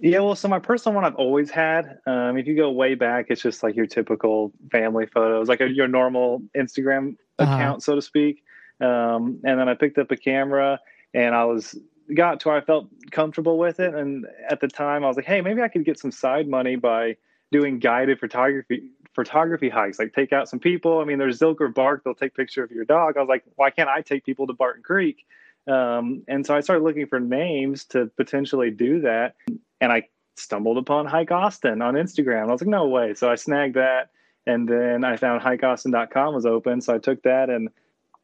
Yeah, 0.00 0.20
well, 0.20 0.36
so 0.36 0.46
my 0.46 0.60
personal 0.60 0.94
one 0.94 1.04
I've 1.04 1.16
always 1.16 1.50
had. 1.50 1.98
Um, 2.06 2.38
if 2.38 2.46
you 2.46 2.54
go 2.54 2.70
way 2.70 2.94
back, 2.94 3.26
it's 3.30 3.42
just 3.42 3.64
like 3.64 3.74
your 3.74 3.86
typical 3.86 4.52
family 4.70 5.06
photos, 5.06 5.48
like 5.48 5.60
a, 5.60 5.68
your 5.68 5.88
normal 5.88 6.40
Instagram 6.56 7.16
uh-huh. 7.38 7.52
account, 7.52 7.82
so 7.82 7.96
to 7.96 8.02
speak. 8.02 8.44
Um, 8.80 9.40
and 9.42 9.58
then 9.58 9.68
I 9.68 9.74
picked 9.74 9.98
up 9.98 10.12
a 10.12 10.16
camera 10.16 10.78
and 11.14 11.34
I 11.34 11.44
was 11.46 11.76
got 12.14 12.40
to 12.40 12.48
where 12.48 12.56
I 12.56 12.60
felt 12.60 12.88
comfortable 13.10 13.58
with 13.58 13.80
it. 13.80 13.94
And 13.94 14.26
at 14.48 14.60
the 14.60 14.68
time, 14.68 15.04
I 15.04 15.08
was 15.08 15.16
like, 15.16 15.26
hey, 15.26 15.40
maybe 15.40 15.62
I 15.62 15.68
could 15.68 15.84
get 15.84 15.98
some 15.98 16.10
side 16.10 16.48
money 16.48 16.76
by 16.76 17.16
doing 17.50 17.78
guided 17.78 18.18
photography 18.18 18.90
photography 19.14 19.68
hikes, 19.68 19.98
like 19.98 20.14
take 20.14 20.32
out 20.32 20.48
some 20.48 20.60
people. 20.60 21.00
I 21.00 21.04
mean, 21.04 21.18
there's 21.18 21.40
Zilker 21.40 21.74
Bark, 21.74 22.04
they'll 22.04 22.14
take 22.14 22.34
picture 22.34 22.62
of 22.62 22.70
your 22.70 22.84
dog. 22.84 23.16
I 23.16 23.20
was 23.20 23.28
like, 23.28 23.42
why 23.56 23.70
can't 23.70 23.88
I 23.88 24.00
take 24.00 24.24
people 24.24 24.46
to 24.46 24.52
Barton 24.52 24.82
Creek? 24.82 25.26
Um, 25.66 26.22
and 26.28 26.46
so 26.46 26.54
I 26.54 26.60
started 26.60 26.84
looking 26.84 27.06
for 27.06 27.18
names 27.18 27.84
to 27.86 28.06
potentially 28.16 28.70
do 28.70 29.00
that. 29.00 29.34
And 29.80 29.92
I 29.92 30.04
stumbled 30.36 30.78
upon 30.78 31.06
Hike 31.06 31.32
Austin 31.32 31.82
on 31.82 31.94
Instagram. 31.94 32.48
I 32.48 32.52
was 32.52 32.60
like, 32.60 32.68
no 32.68 32.86
way. 32.86 33.14
So 33.14 33.28
I 33.28 33.34
snagged 33.34 33.74
that. 33.74 34.10
And 34.46 34.68
then 34.68 35.02
I 35.04 35.16
found 35.16 35.42
hikeaustin.com 35.42 36.34
was 36.34 36.46
open. 36.46 36.80
So 36.80 36.94
I 36.94 36.98
took 36.98 37.22
that 37.24 37.50
and 37.50 37.70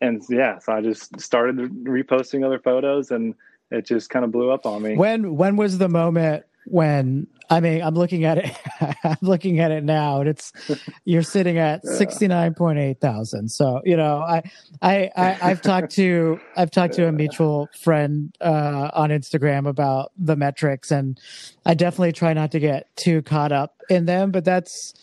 and 0.01 0.23
yeah, 0.29 0.59
so 0.59 0.73
I 0.73 0.81
just 0.81 1.19
started 1.21 1.57
reposting 1.85 2.45
other 2.45 2.59
photos, 2.59 3.11
and 3.11 3.35
it 3.75 3.87
just 3.87 4.11
kind 4.11 4.25
of 4.25 4.33
blew 4.33 4.51
up 4.51 4.67
on 4.67 4.83
me. 4.83 4.97
When 4.97 5.37
when 5.37 5.57
was 5.57 5.79
the 5.79 5.89
moment 5.89 6.45
when 6.67 7.27
I 7.51 7.61
mean 7.61 7.83
I'm 7.83 7.95
looking 7.95 8.25
at 8.25 8.39
it 8.39 8.57
I'm 9.05 9.19
looking 9.21 9.61
at 9.61 9.71
it 9.71 9.85
now 9.85 10.21
and 10.21 10.29
it's 10.29 10.53
you're 11.05 11.23
sitting 11.23 11.59
at 11.59 11.85
sixty 11.87 12.29
nine 12.29 12.55
point 12.55 12.79
eight 12.79 13.01
thousand. 13.01 13.51
So, 13.51 13.83
you 13.85 13.97
know, 13.97 14.19
I, 14.19 14.43
I 14.81 15.11
I 15.17 15.49
have 15.49 15.63
talked 15.63 15.93
to 15.93 16.41
I've 16.57 16.71
talked 16.71 16.95
to 16.95 17.07
a 17.07 17.13
mutual 17.13 17.69
friend 17.79 18.35
uh 18.41 18.91
on 18.95 19.11
Instagram 19.11 19.69
about 19.69 20.13
the 20.17 20.37
metrics 20.37 20.91
and 20.91 21.21
I 21.67 21.75
definitely 21.75 22.13
try 22.13 22.33
not 22.33 22.53
to 22.53 22.61
get 22.61 22.95
too 22.97 23.23
caught 23.23 23.53
up 23.53 23.83
in 23.91 24.07
them, 24.07 24.31
but 24.31 24.45
that's 24.45 24.95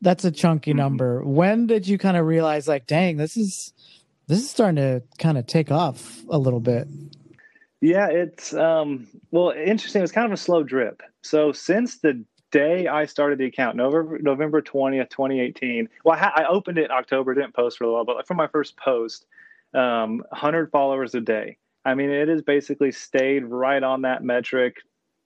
that's 0.00 0.24
a 0.24 0.30
chunky 0.30 0.70
mm-hmm. 0.70 0.78
number. 0.78 1.22
When 1.22 1.66
did 1.66 1.86
you 1.86 1.98
kind 1.98 2.16
of 2.16 2.26
realize 2.26 2.66
like, 2.66 2.86
dang, 2.86 3.16
this 3.16 3.36
is 3.36 3.72
this 4.26 4.38
is 4.38 4.50
starting 4.50 4.76
to 4.76 5.02
kind 5.18 5.36
of 5.36 5.46
take 5.46 5.70
off 5.70 6.22
a 6.30 6.38
little 6.38 6.60
bit? 6.60 6.88
Yeah, 7.80 8.08
it's 8.08 8.52
um 8.52 9.06
well 9.30 9.50
interesting. 9.50 10.02
It's 10.02 10.12
kind 10.12 10.26
of 10.26 10.32
a 10.32 10.36
slow 10.36 10.62
drip. 10.62 11.02
So 11.22 11.52
since 11.52 11.98
the 11.98 12.24
day 12.50 12.86
I 12.88 13.06
started 13.06 13.38
the 13.38 13.46
account, 13.46 13.76
November 13.76 14.18
November 14.20 14.60
twentieth, 14.60 15.08
twenty 15.08 15.40
eighteen. 15.40 15.88
Well, 16.04 16.16
I, 16.16 16.18
ha- 16.18 16.32
I, 16.36 16.44
opened 16.44 16.78
it 16.78 16.86
in 16.86 16.90
October, 16.90 17.34
didn't 17.34 17.54
post 17.54 17.78
for 17.78 17.84
a 17.84 17.92
while, 17.92 18.04
but 18.04 18.26
from 18.26 18.36
my 18.36 18.48
first 18.48 18.76
post, 18.76 19.24
um, 19.74 20.22
hundred 20.32 20.70
followers 20.70 21.14
a 21.14 21.20
day. 21.20 21.56
I 21.84 21.94
mean, 21.94 22.10
it 22.10 22.28
has 22.28 22.42
basically 22.42 22.92
stayed 22.92 23.44
right 23.44 23.82
on 23.82 24.02
that 24.02 24.22
metric. 24.22 24.76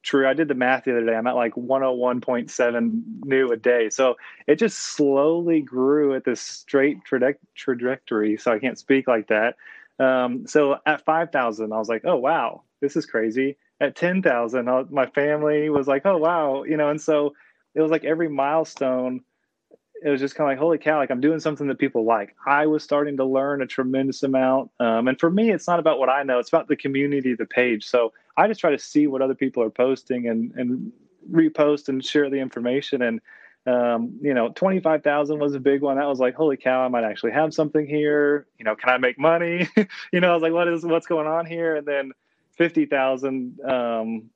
True, 0.04 0.28
I 0.28 0.34
did 0.34 0.48
the 0.48 0.54
math 0.54 0.84
the 0.84 0.92
other 0.92 1.06
day. 1.06 1.14
I'm 1.14 1.26
at 1.26 1.34
like 1.34 1.54
101.7 1.54 3.02
new 3.24 3.50
a 3.50 3.56
day. 3.56 3.88
So 3.88 4.16
it 4.46 4.56
just 4.56 4.78
slowly 4.78 5.62
grew 5.62 6.14
at 6.14 6.26
this 6.26 6.42
straight 6.42 6.98
trajectory. 7.56 8.36
So 8.36 8.52
I 8.52 8.58
can't 8.58 8.78
speak 8.78 9.08
like 9.08 9.28
that. 9.28 9.56
Um, 9.98 10.46
so 10.46 10.76
at 10.86 11.04
5,000, 11.04 11.72
I 11.72 11.78
was 11.78 11.88
like, 11.88 12.02
oh, 12.04 12.16
wow, 12.16 12.62
this 12.80 12.96
is 12.96 13.06
crazy. 13.06 13.56
At 13.80 13.96
10,000, 13.96 14.90
my 14.90 15.06
family 15.06 15.68
was 15.70 15.86
like, 15.86 16.06
oh, 16.06 16.16
wow, 16.18 16.64
you 16.64 16.76
know, 16.76 16.88
and 16.88 17.00
so 17.00 17.34
it 17.74 17.80
was 17.80 17.90
like 17.90 18.04
every 18.04 18.28
milestone, 18.28 19.20
it 20.02 20.10
was 20.10 20.20
just 20.20 20.34
kind 20.34 20.48
of 20.48 20.52
like, 20.52 20.58
holy 20.58 20.78
cow, 20.78 20.98
like 20.98 21.10
I'm 21.10 21.20
doing 21.20 21.40
something 21.40 21.66
that 21.68 21.78
people 21.78 22.04
like. 22.04 22.34
I 22.46 22.66
was 22.66 22.82
starting 22.84 23.16
to 23.16 23.24
learn 23.24 23.62
a 23.62 23.66
tremendous 23.66 24.22
amount. 24.22 24.70
Um, 24.78 25.08
and 25.08 25.18
for 25.18 25.30
me, 25.30 25.50
it's 25.50 25.66
not 25.66 25.78
about 25.78 25.98
what 25.98 26.08
I 26.08 26.22
know, 26.22 26.38
it's 26.38 26.50
about 26.50 26.68
the 26.68 26.76
community, 26.76 27.34
the 27.34 27.46
page. 27.46 27.86
So 27.86 28.12
I 28.36 28.46
just 28.48 28.60
try 28.60 28.70
to 28.70 28.78
see 28.78 29.06
what 29.06 29.22
other 29.22 29.34
people 29.34 29.62
are 29.62 29.70
posting 29.70 30.28
and, 30.28 30.52
and 30.56 30.92
repost 31.30 31.88
and 31.88 32.04
share 32.04 32.28
the 32.28 32.38
information. 32.38 33.02
And 33.02 33.20
um, 33.66 34.18
you 34.20 34.34
know, 34.34 34.50
25,000 34.50 35.38
was 35.38 35.54
a 35.54 35.60
big 35.60 35.80
one. 35.80 35.96
That 35.96 36.06
was 36.06 36.20
like, 36.20 36.34
holy 36.34 36.56
cow, 36.56 36.84
I 36.84 36.88
might 36.88 37.04
actually 37.04 37.32
have 37.32 37.54
something 37.54 37.86
here. 37.86 38.46
You 38.58 38.64
know, 38.64 38.76
can 38.76 38.90
I 38.90 38.98
make 38.98 39.18
money? 39.18 39.68
you 40.12 40.20
know, 40.20 40.30
I 40.30 40.34
was 40.34 40.42
like, 40.42 40.52
what 40.52 40.68
is, 40.68 40.84
what's 40.84 41.06
going 41.06 41.26
on 41.26 41.46
here? 41.46 41.76
And 41.76 41.86
then 41.86 42.12
50,000, 42.52 43.60
um, 43.66 44.30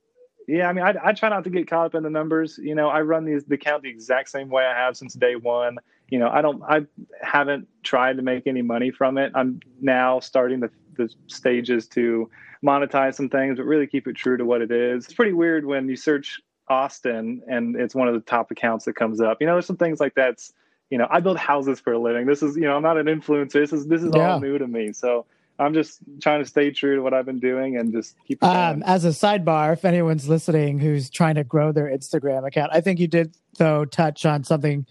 yeah, 0.47 0.67
I 0.67 0.73
mean, 0.73 0.83
I, 0.83 0.95
I 1.05 1.13
try 1.13 1.29
not 1.29 1.45
to 1.45 1.51
get 1.51 1.69
caught 1.69 1.87
up 1.87 1.95
in 1.95 2.03
the 2.03 2.11
numbers. 2.11 2.59
You 2.61 2.75
know, 2.75 2.89
I 2.89 3.03
run 3.03 3.27
these 3.27 3.45
the 3.45 3.57
account 3.57 3.83
the 3.83 3.91
exact 3.91 4.31
same 4.31 4.49
way 4.49 4.65
I 4.65 4.75
have 4.75 4.97
since 4.97 5.13
day 5.13 5.37
one. 5.37 5.77
You 6.09 6.19
know, 6.19 6.31
I 6.31 6.41
don't, 6.41 6.63
I 6.63 6.87
haven't 7.21 7.69
tried 7.83 8.17
to 8.17 8.23
make 8.23 8.47
any 8.47 8.63
money 8.63 8.91
from 8.91 9.19
it. 9.19 9.31
I'm 9.35 9.61
now 9.83 10.21
starting 10.21 10.61
the, 10.61 10.71
the 10.97 11.11
stages 11.27 11.87
to 11.89 12.31
monetize 12.65 13.15
some 13.15 13.29
things, 13.29 13.59
but 13.59 13.67
really 13.67 13.87
keep 13.87 14.09
it 14.09 14.17
true 14.17 14.39
to 14.39 14.45
what 14.47 14.63
it 14.63 14.71
is. 14.71 15.05
It's 15.05 15.13
pretty 15.13 15.35
weird 15.35 15.67
when 15.67 15.87
you 15.87 15.97
search 15.97 16.41
Austin 16.71 17.43
and 17.47 17.77
it's 17.77 17.95
one 17.95 18.09
of 18.09 18.15
the 18.15 18.21
top 18.21 18.51
accounts 18.51 18.85
that 18.87 18.95
comes 18.95 19.21
up. 19.21 19.39
You 19.41 19.47
know, 19.47 19.55
there's 19.55 19.67
some 19.67 19.77
things 19.77 20.01
like 20.01 20.15
that's, 20.15 20.53
you 20.91 20.99
know, 20.99 21.07
I 21.11 21.21
build 21.21 21.37
houses 21.39 21.81
for 21.81 21.93
a 21.93 21.99
living. 21.99 22.27
This 22.27 22.43
is, 22.43 22.57
you 22.57 22.63
know, 22.63 22.77
I'm 22.77 22.83
not 22.83 22.99
an 22.99 23.07
influencer. 23.07 23.53
This 23.53 23.73
is 23.73 23.87
this 23.87 24.03
is 24.03 24.13
yeah. 24.15 24.33
all 24.33 24.41
new 24.41 24.59
to 24.59 24.67
me. 24.67 24.93
So 24.93 25.27
I'm 25.59 25.75
just 25.75 26.01
trying 26.21 26.43
to 26.43 26.49
stay 26.49 26.71
true 26.71 26.97
to 26.97 27.03
what 27.03 27.13
I've 27.13 27.27
been 27.27 27.41
doing 27.41 27.77
and 27.77 27.93
just 27.93 28.15
keep. 28.27 28.43
Um, 28.45 28.83
as 28.85 29.05
a 29.05 29.09
sidebar, 29.09 29.73
if 29.73 29.85
anyone's 29.85 30.29
listening 30.29 30.79
who's 30.79 31.11
trying 31.11 31.35
to 31.35 31.45
grow 31.45 31.73
their 31.73 31.87
Instagram 31.87 32.47
account, 32.47 32.71
I 32.73 32.81
think 32.81 33.01
you 33.01 33.09
did 33.09 33.37
though 33.57 33.85
touch 33.85 34.25
on 34.25 34.45
something 34.45 34.87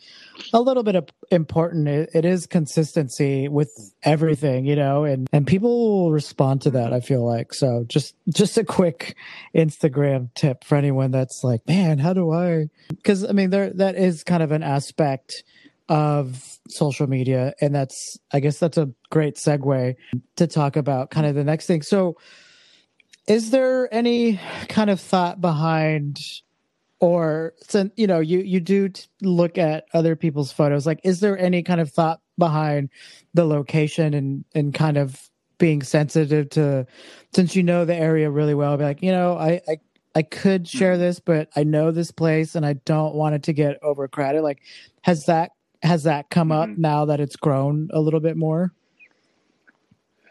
a 0.53 0.59
little 0.59 0.83
bit 0.83 0.95
of 0.95 1.07
important. 1.31 1.87
it, 1.87 2.09
it 2.13 2.25
is 2.25 2.45
consistency 2.47 3.47
with 3.47 3.71
everything, 4.03 4.65
you 4.65 4.75
know, 4.75 5.05
and 5.05 5.27
and 5.31 5.47
people 5.47 6.03
will 6.03 6.11
respond 6.11 6.61
to 6.63 6.71
that. 6.71 6.91
I 6.91 6.99
feel 6.99 7.25
like 7.25 7.53
so. 7.53 7.85
Just 7.87 8.15
just 8.29 8.57
a 8.57 8.65
quick 8.65 9.15
Instagram 9.55 10.33
tip 10.33 10.65
for 10.65 10.75
anyone 10.75 11.11
that's 11.11 11.43
like, 11.43 11.65
man, 11.67 11.97
how 11.97 12.13
do 12.13 12.31
I? 12.31 12.67
Because 12.89 13.23
I 13.23 13.31
mean, 13.31 13.51
there 13.51 13.71
that 13.71 13.95
is 13.95 14.23
kind 14.23 14.43
of 14.43 14.51
an 14.51 14.63
aspect 14.63 15.43
of 15.89 16.57
social 16.69 17.07
media. 17.07 17.53
And 17.61 17.73
that's 17.73 18.17
i 18.31 18.39
guess 18.39 18.59
that's 18.59 18.77
a 18.77 18.89
great 19.09 19.35
segue 19.35 19.95
to 20.35 20.47
talk 20.47 20.75
about 20.75 21.11
kind 21.11 21.25
of 21.25 21.35
the 21.35 21.43
next 21.43 21.65
thing. 21.65 21.81
So 21.81 22.17
is 23.27 23.51
there 23.51 23.93
any 23.93 24.39
kind 24.69 24.89
of 24.89 24.99
thought 24.99 25.41
behind 25.41 26.19
or 26.99 27.53
so, 27.61 27.89
you 27.95 28.07
know 28.07 28.19
you 28.19 28.39
you 28.39 28.59
do 28.59 28.89
look 29.21 29.57
at 29.57 29.85
other 29.93 30.15
people's 30.15 30.51
photos. 30.51 30.85
Like 30.85 30.99
is 31.03 31.19
there 31.19 31.37
any 31.37 31.63
kind 31.63 31.79
of 31.79 31.91
thought 31.91 32.21
behind 32.37 32.89
the 33.33 33.45
location 33.45 34.13
and 34.13 34.45
and 34.55 34.73
kind 34.73 34.97
of 34.97 35.29
being 35.59 35.81
sensitive 35.81 36.49
to 36.51 36.85
since 37.33 37.55
you 37.55 37.63
know 37.63 37.85
the 37.85 37.95
area 37.95 38.29
really 38.29 38.53
well 38.53 38.77
be 38.77 38.83
like 38.83 39.01
you 39.01 39.11
know 39.11 39.35
i 39.37 39.59
i 39.67 39.77
I 40.17 40.23
could 40.23 40.67
share 40.67 40.97
this, 40.97 41.19
but 41.19 41.47
I 41.55 41.63
know 41.63 41.91
this 41.91 42.09
place 42.09 42.55
and 42.55 42.65
I 42.65 42.73
don't 42.73 43.13
want 43.13 43.35
it 43.35 43.43
to 43.43 43.53
get 43.53 43.77
overcrowded. 43.83 44.41
Like, 44.41 44.63
has 45.03 45.25
that 45.25 45.51
has 45.83 46.03
that 46.03 46.29
come 46.29 46.49
mm-hmm. 46.49 46.71
up 46.73 46.77
now 46.77 47.05
that 47.05 47.19
it's 47.19 47.35
grown 47.35 47.89
a 47.91 47.99
little 47.99 48.19
bit 48.19 48.37
more? 48.37 48.73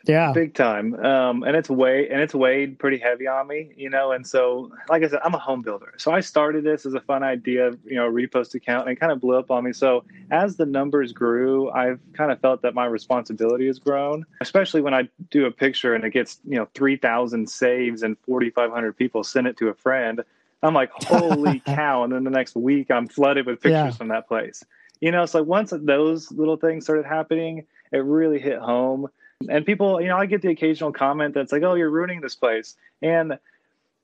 Yeah, 0.08 0.32
big 0.32 0.54
time. 0.54 0.94
Um, 1.04 1.42
and 1.42 1.56
it's 1.56 1.68
weighed 1.68 2.10
and 2.10 2.20
it's 2.20 2.34
weighed 2.34 2.78
pretty 2.78 2.98
heavy 2.98 3.26
on 3.26 3.48
me, 3.48 3.72
you 3.76 3.90
know. 3.90 4.12
And 4.12 4.26
so, 4.26 4.70
like 4.88 5.02
I 5.02 5.08
said, 5.08 5.18
I'm 5.24 5.34
a 5.34 5.38
home 5.38 5.62
builder, 5.62 5.94
so 5.96 6.12
I 6.12 6.20
started 6.20 6.64
this 6.64 6.86
as 6.86 6.94
a 6.94 7.00
fun 7.00 7.22
idea, 7.22 7.72
you 7.84 7.96
know, 7.96 8.10
repost 8.10 8.54
account, 8.54 8.88
and 8.88 8.96
it 8.96 9.00
kind 9.00 9.10
of 9.10 9.20
blew 9.20 9.36
up 9.36 9.50
on 9.50 9.64
me. 9.64 9.72
So 9.72 10.04
as 10.30 10.56
the 10.56 10.66
numbers 10.66 11.12
grew, 11.12 11.70
I've 11.70 11.98
kind 12.12 12.30
of 12.30 12.40
felt 12.40 12.62
that 12.62 12.74
my 12.74 12.86
responsibility 12.86 13.66
has 13.66 13.78
grown, 13.78 14.24
especially 14.40 14.80
when 14.80 14.94
I 14.94 15.08
do 15.30 15.46
a 15.46 15.50
picture 15.50 15.94
and 15.94 16.04
it 16.04 16.10
gets 16.10 16.38
you 16.44 16.56
know 16.56 16.68
3,000 16.74 17.48
saves 17.48 18.02
and 18.02 18.16
4,500 18.26 18.96
people 18.96 19.24
send 19.24 19.46
it 19.46 19.56
to 19.58 19.68
a 19.68 19.74
friend. 19.74 20.22
I'm 20.62 20.74
like, 20.74 20.90
holy 21.02 21.60
cow! 21.60 22.04
And 22.04 22.12
then 22.12 22.22
the 22.22 22.30
next 22.30 22.54
week, 22.54 22.90
I'm 22.90 23.08
flooded 23.08 23.46
with 23.46 23.60
pictures 23.60 23.72
yeah. 23.72 23.90
from 23.90 24.08
that 24.08 24.28
place 24.28 24.62
you 25.00 25.10
know 25.10 25.26
so 25.26 25.42
once 25.42 25.72
those 25.76 26.30
little 26.32 26.56
things 26.56 26.84
started 26.84 27.04
happening 27.04 27.66
it 27.92 27.98
really 27.98 28.38
hit 28.38 28.58
home. 28.58 29.08
And 29.48 29.64
people 29.64 30.00
you 30.00 30.08
know 30.08 30.16
i 30.16 30.26
get 30.26 30.42
the 30.42 30.50
occasional 30.50 30.92
comment 30.92 31.34
that's 31.34 31.52
like 31.52 31.62
oh 31.62 31.74
you're 31.74 31.90
ruining 31.90 32.20
this 32.20 32.34
place. 32.34 32.76
And 33.02 33.38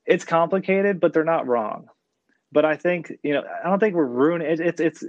it's 0.05 0.25
complicated 0.25 0.99
but 0.99 1.13
they're 1.13 1.23
not 1.23 1.47
wrong. 1.47 1.89
But 2.51 2.65
i 2.65 2.75
think 2.75 3.13
you 3.23 3.33
know 3.33 3.43
i 3.63 3.69
don't 3.69 3.79
think 3.79 3.95
we're 3.95 4.05
ruining 4.05 4.47
it, 4.47 4.59
it's 4.59 4.79
it's 4.79 5.03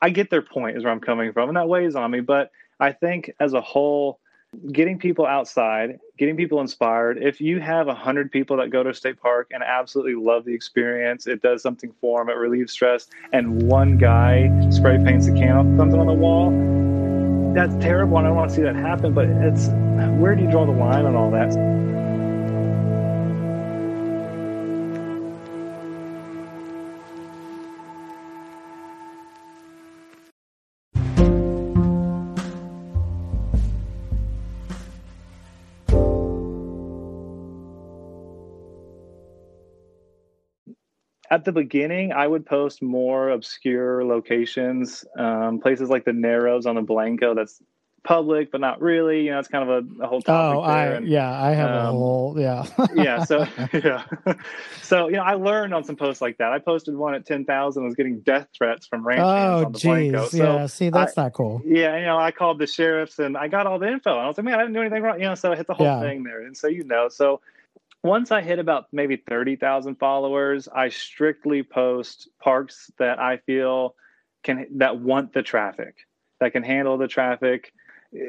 i 0.00 0.10
get 0.10 0.30
their 0.30 0.42
point 0.42 0.76
is 0.76 0.84
where 0.84 0.92
i'm 0.92 1.00
coming 1.00 1.32
from 1.32 1.48
and 1.48 1.56
that 1.56 1.68
weighs 1.68 1.94
on 1.94 2.10
me. 2.10 2.20
But 2.20 2.50
i 2.80 2.92
think 2.92 3.32
as 3.40 3.54
a 3.54 3.60
whole 3.60 4.18
getting 4.70 4.98
people 4.98 5.26
outside, 5.26 5.98
getting 6.18 6.36
people 6.36 6.60
inspired. 6.60 7.22
If 7.22 7.40
you 7.40 7.60
have 7.60 7.88
a 7.88 7.94
hundred 7.94 8.30
people 8.30 8.58
that 8.58 8.70
go 8.70 8.82
to 8.82 8.90
a 8.90 8.94
state 8.94 9.20
park 9.20 9.48
and 9.50 9.62
absolutely 9.62 10.14
love 10.14 10.44
the 10.44 10.54
experience, 10.54 11.26
it 11.26 11.42
does 11.42 11.62
something 11.62 11.92
for 12.00 12.20
them, 12.20 12.28
it 12.28 12.38
relieves 12.38 12.72
stress, 12.72 13.08
and 13.32 13.62
one 13.62 13.96
guy 13.98 14.50
spray 14.70 14.98
paints 15.02 15.26
a 15.26 15.32
can 15.32 15.76
something 15.76 15.98
on 15.98 16.06
the 16.06 16.12
wall, 16.12 16.50
that's 17.54 17.74
terrible. 17.84 18.18
And 18.18 18.26
I 18.26 18.30
don't 18.30 18.36
want 18.36 18.50
to 18.50 18.56
see 18.56 18.62
that 18.62 18.76
happen. 18.76 19.12
But 19.12 19.26
it's 19.28 19.68
where 20.18 20.34
do 20.34 20.42
you 20.42 20.50
draw 20.50 20.64
the 20.64 20.72
line 20.72 21.04
on 21.04 21.16
all 21.16 21.30
that? 21.32 21.52
At 41.32 41.46
the 41.46 41.52
beginning, 41.52 42.12
I 42.12 42.26
would 42.26 42.44
post 42.44 42.82
more 42.82 43.30
obscure 43.30 44.04
locations, 44.04 45.02
um, 45.16 45.60
places 45.60 45.88
like 45.88 46.04
the 46.04 46.12
Narrows 46.12 46.66
on 46.66 46.74
the 46.74 46.82
Blanco. 46.82 47.34
That's 47.34 47.62
public, 48.04 48.52
but 48.52 48.60
not 48.60 48.82
really. 48.82 49.24
You 49.24 49.30
know, 49.30 49.38
it's 49.38 49.48
kind 49.48 49.66
of 49.66 49.70
a, 49.70 50.04
a 50.04 50.06
whole 50.06 50.20
topic. 50.20 50.58
Oh, 50.58 50.60
I 50.60 50.88
and, 50.88 51.08
yeah, 51.08 51.32
I 51.32 51.52
have 51.52 51.70
um, 51.70 51.86
a 51.86 51.90
whole 51.90 52.34
yeah. 52.38 52.66
yeah, 52.94 53.24
so 53.24 53.46
yeah, 53.72 54.04
so 54.82 55.06
you 55.06 55.14
know, 55.14 55.22
I 55.22 55.32
learned 55.32 55.72
on 55.72 55.84
some 55.84 55.96
posts 55.96 56.20
like 56.20 56.36
that. 56.36 56.52
I 56.52 56.58
posted 56.58 56.96
one 56.96 57.14
at 57.14 57.24
ten 57.24 57.46
thousand, 57.46 57.82
was 57.82 57.94
getting 57.94 58.20
death 58.20 58.48
threats 58.54 58.86
from 58.86 59.06
ranch 59.06 59.22
oh, 59.22 59.64
on 59.64 59.72
the 59.72 59.78
geez. 59.78 59.84
Blanco. 59.84 60.28
So 60.28 60.36
yeah, 60.36 60.66
see, 60.66 60.90
that's 60.90 61.16
I, 61.16 61.22
not 61.22 61.32
cool. 61.32 61.62
Yeah, 61.64 61.96
you 61.96 62.04
know, 62.04 62.18
I 62.18 62.30
called 62.30 62.58
the 62.58 62.66
sheriffs 62.66 63.18
and 63.18 63.38
I 63.38 63.48
got 63.48 63.66
all 63.66 63.78
the 63.78 63.88
info. 63.88 64.10
And 64.10 64.20
I 64.20 64.26
was 64.26 64.36
like, 64.36 64.44
man, 64.44 64.56
I 64.56 64.64
didn't 64.64 64.74
do 64.74 64.80
anything 64.80 65.02
wrong. 65.02 65.18
You 65.18 65.28
know, 65.28 65.34
so 65.34 65.50
I 65.50 65.56
hit 65.56 65.66
the 65.66 65.74
whole 65.74 65.86
yeah. 65.86 66.00
thing 66.00 66.24
there, 66.24 66.42
and 66.42 66.54
so 66.54 66.68
you 66.68 66.84
know, 66.84 67.08
so 67.08 67.40
once 68.02 68.32
I 68.32 68.42
hit 68.42 68.58
about 68.58 68.86
maybe 68.92 69.16
30,000 69.16 69.96
followers, 69.96 70.68
I 70.68 70.88
strictly 70.88 71.62
post 71.62 72.28
parks 72.40 72.90
that 72.98 73.18
I 73.18 73.38
feel 73.38 73.94
can 74.42 74.66
that 74.78 74.98
want 74.98 75.32
the 75.32 75.42
traffic, 75.42 75.94
that 76.40 76.52
can 76.52 76.64
handle 76.64 76.98
the 76.98 77.06
traffic. 77.06 77.72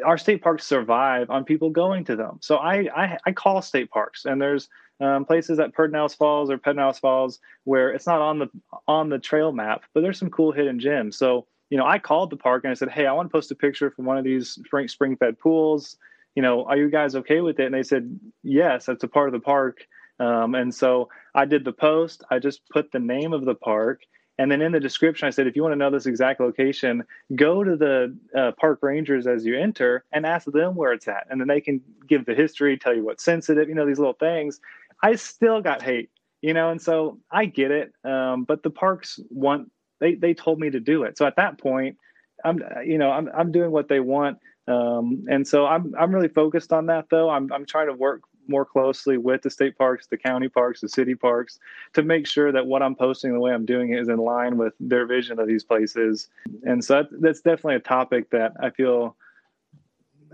our 0.06 0.18
state 0.18 0.42
parks 0.42 0.66
survive 0.66 1.30
on 1.30 1.44
people 1.44 1.70
going 1.70 2.06
to 2.06 2.16
them. 2.16 2.38
So 2.42 2.58
I 2.58 2.88
I, 2.96 3.18
I 3.26 3.32
call 3.32 3.62
state 3.62 3.90
parks, 3.90 4.26
and 4.26 4.42
there's 4.42 4.70
um, 5.00 5.26
places 5.26 5.60
at 5.60 5.74
Pedernales 5.74 6.16
Falls 6.16 6.52
or 6.52 6.58
Pedernales 6.58 7.00
Falls 7.00 7.40
where 7.64 7.90
it's 7.90 8.06
not 8.06 8.22
on 8.22 8.40
the 8.40 8.50
on 8.88 9.10
the 9.10 9.20
trail 9.20 9.52
map, 9.52 9.84
but 9.94 10.02
there's 10.02 10.20
some 10.20 10.30
cool 10.30 10.52
hidden 10.52 10.80
gems. 10.80 11.18
So 11.18 11.48
you 11.72 11.78
know, 11.78 11.86
I 11.88 11.98
called 11.98 12.30
the 12.30 12.38
park 12.38 12.64
and 12.64 12.72
I 12.72 12.76
said, 12.76 12.90
"Hey, 12.90 13.08
I 13.08 13.14
want 13.14 13.30
to 13.30 13.32
post 13.32 13.50
a 13.50 13.56
picture 13.56 13.90
from 13.90 14.06
one 14.06 14.20
of 14.20 14.24
these 14.24 14.52
spring 14.52 14.88
spring 14.88 15.18
fed 15.18 15.40
pools. 15.40 15.98
You 16.36 16.42
know, 16.42 16.66
are 16.66 16.78
you 16.78 16.90
guys 16.90 17.16
okay 17.16 17.42
with 17.42 17.60
it?" 17.60 17.66
And 17.66 17.74
they 17.74 17.84
said, 17.84 18.20
"Yes, 18.44 18.86
that's 18.86 19.04
a 19.04 19.08
part 19.08 19.28
of 19.30 19.34
the 19.34 19.40
park." 19.40 19.88
Um, 20.20 20.56
and 20.56 20.74
so 20.74 21.10
I 21.34 21.46
did 21.46 21.66
the 21.66 21.74
post. 21.74 22.24
I 22.30 22.40
just 22.40 22.62
put 22.70 22.92
the 22.92 23.00
name 23.00 23.34
of 23.34 23.46
the 23.46 23.56
park 23.56 24.02
and 24.40 24.52
then 24.52 24.62
in 24.62 24.72
the 24.72 24.80
description, 24.80 25.28
I 25.28 25.32
said, 25.32 25.46
if 25.46 25.56
you 25.56 25.62
want 25.62 25.74
to 25.74 25.78
know 25.78 25.92
this 25.92 26.08
exact 26.08 26.40
location, 26.40 27.04
go 27.36 27.64
to 27.64 27.76
the 27.76 28.18
uh, 28.36 28.52
park 28.60 28.80
rangers 28.82 29.28
as 29.28 29.46
you 29.46 29.60
enter 29.60 30.06
and 30.12 30.26
ask 30.26 30.48
them 30.52 30.76
where 30.76 30.92
it's 30.92 31.08
at. 31.08 31.28
And 31.30 31.40
then 31.40 31.48
they 31.48 31.62
can 31.62 31.82
give 32.08 32.26
the 32.26 32.34
history, 32.34 32.78
tell 32.78 32.96
you 32.96 33.04
what's 33.04 33.24
sensitive, 33.24 33.70
you 33.70 33.76
know, 33.76 33.86
these 33.86 34.00
little 34.00 34.14
things. 34.14 34.60
I 35.04 35.16
still 35.16 35.62
got 35.62 35.84
hate, 35.84 36.10
you 36.42 36.54
know, 36.54 36.72
and 36.72 36.82
so 36.82 37.20
I 37.32 37.46
get 37.46 37.70
it. 37.70 37.94
Um, 38.04 38.44
but 38.44 38.64
the 38.64 38.72
parks 38.72 39.20
want, 39.30 39.72
they, 40.00 40.16
they 40.16 40.34
told 40.34 40.60
me 40.60 40.72
to 40.72 40.80
do 40.80 41.04
it. 41.04 41.18
So 41.18 41.28
at 41.28 41.36
that 41.36 41.60
point, 41.60 41.98
I'm, 42.44 42.60
you 42.84 42.98
know, 42.98 43.12
I'm, 43.12 43.30
I'm 43.38 43.52
doing 43.52 43.70
what 43.70 43.88
they 43.88 44.00
want. 44.00 44.40
Um, 44.68 45.26
and 45.30 45.48
so 45.48 45.66
I'm, 45.66 45.94
I'm 46.00 46.14
really 46.14 46.30
focused 46.30 46.72
on 46.72 46.86
that 46.88 47.08
though. 47.10 47.30
I'm, 47.30 47.52
I'm 47.52 47.66
trying 47.66 47.88
to 47.88 47.94
work 47.94 48.22
more 48.48 48.66
closely 48.66 49.18
with 49.18 49.42
the 49.42 49.50
state 49.50 49.78
parks, 49.78 50.08
the 50.08 50.18
county 50.18 50.50
parks, 50.50 50.82
the 50.82 50.90
city 50.90 51.16
parks 51.16 51.60
to 51.94 52.04
make 52.04 52.28
sure 52.28 52.52
that 52.52 52.66
what 52.66 52.82
I'm 52.82 52.96
posting, 52.96 53.34
the 53.34 53.40
way 53.40 53.54
I'm 53.54 53.66
doing 53.66 53.92
it, 53.92 54.00
is 54.00 54.10
in 54.10 54.18
line 54.18 54.58
with 54.58 54.74
their 54.80 55.06
vision 55.06 55.40
of 55.40 55.48
these 55.48 55.64
places. 55.64 56.30
And 56.64 56.84
so 56.84 57.04
that, 57.04 57.22
that's 57.22 57.42
definitely 57.42 57.76
a 57.76 57.80
topic 57.80 58.30
that 58.32 58.54
I 58.62 58.70
feel 58.70 59.16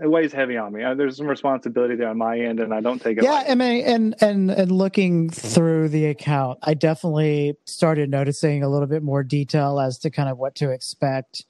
it 0.02 0.10
weighs 0.10 0.32
heavy 0.32 0.56
on 0.56 0.72
me. 0.72 0.82
There's 0.96 1.18
some 1.18 1.26
responsibility 1.26 1.94
there 1.94 2.08
on 2.08 2.16
my 2.16 2.38
end, 2.38 2.58
and 2.58 2.72
I 2.72 2.80
don't 2.80 3.00
take 3.00 3.18
it. 3.18 3.24
Yeah, 3.24 3.32
lightly. 3.32 3.52
I 3.52 3.54
mean, 3.54 3.84
and 3.84 4.14
and 4.22 4.50
and 4.50 4.72
looking 4.72 5.28
through 5.28 5.90
the 5.90 6.06
account, 6.06 6.58
I 6.62 6.72
definitely 6.72 7.58
started 7.66 8.08
noticing 8.08 8.62
a 8.62 8.68
little 8.68 8.86
bit 8.86 9.02
more 9.02 9.22
detail 9.22 9.78
as 9.78 9.98
to 9.98 10.10
kind 10.10 10.30
of 10.30 10.38
what 10.38 10.54
to 10.56 10.70
expect 10.70 11.44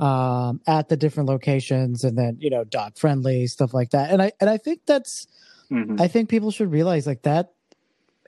um, 0.00 0.60
at 0.66 0.88
the 0.88 0.96
different 0.96 1.28
locations, 1.28 2.04
and 2.04 2.16
then 2.16 2.36
you 2.40 2.50
know, 2.50 2.64
dog 2.64 2.98
friendly 2.98 3.46
stuff 3.46 3.74
like 3.74 3.90
that. 3.90 4.10
And 4.10 4.20
I 4.20 4.32
and 4.40 4.50
I 4.50 4.56
think 4.56 4.80
that's 4.86 5.26
Mm-hmm. 5.70 6.00
I 6.00 6.08
think 6.08 6.28
people 6.28 6.50
should 6.50 6.72
realize 6.72 7.06
like 7.06 7.22
that 7.22 7.52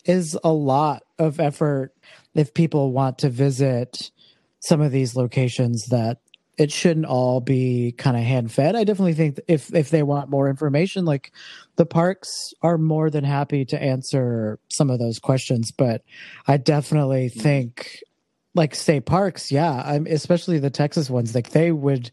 is 0.05 0.39
a 0.43 0.53
lot 0.53 1.03
of 1.19 1.41
effort 1.41 1.95
if 2.35 2.55
people 2.55 2.93
want 2.93 3.19
to 3.19 3.29
visit 3.29 4.11
some 4.61 4.81
of 4.81 4.93
these 4.93 5.17
locations 5.17 5.87
that 5.87 6.19
it 6.59 6.71
shouldn't 6.71 7.07
all 7.07 7.41
be 7.41 7.95
kind 7.97 8.17
of 8.17 8.23
hand 8.23 8.53
fed. 8.53 8.77
I 8.77 8.85
definitely 8.85 9.15
think 9.15 9.41
if 9.49 9.75
if 9.75 9.91
they 9.91 10.03
want 10.03 10.31
more 10.31 10.49
information, 10.49 11.05
like 11.05 11.33
the 11.77 11.87
parks 11.87 12.53
are 12.63 12.79
more 12.79 13.11
than 13.11 13.25
happy 13.25 13.65
to 13.67 13.83
answer 13.83 14.61
some 14.69 14.91
of 14.91 14.99
those 14.99 15.19
questions. 15.19 15.73
But 15.73 16.03
I 16.47 16.59
definitely 16.59 17.29
mm-hmm. 17.29 17.41
think 17.41 18.03
like 18.55 18.75
state 18.75 19.07
parks, 19.07 19.51
yeah, 19.51 19.83
I'm 19.85 20.07
especially 20.07 20.59
the 20.59 20.71
Texas 20.71 21.09
ones, 21.09 21.35
like 21.35 21.51
they 21.51 21.73
would 21.73 22.11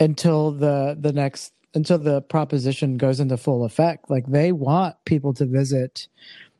until 0.00 0.52
the 0.52 0.96
the 0.98 1.12
next 1.12 1.52
until 1.74 1.98
the 1.98 2.22
proposition 2.22 2.96
goes 2.96 3.20
into 3.20 3.36
full 3.36 3.64
effect. 3.64 4.10
Like 4.10 4.26
they 4.26 4.52
want 4.52 4.96
people 5.04 5.34
to 5.34 5.46
visit 5.46 6.08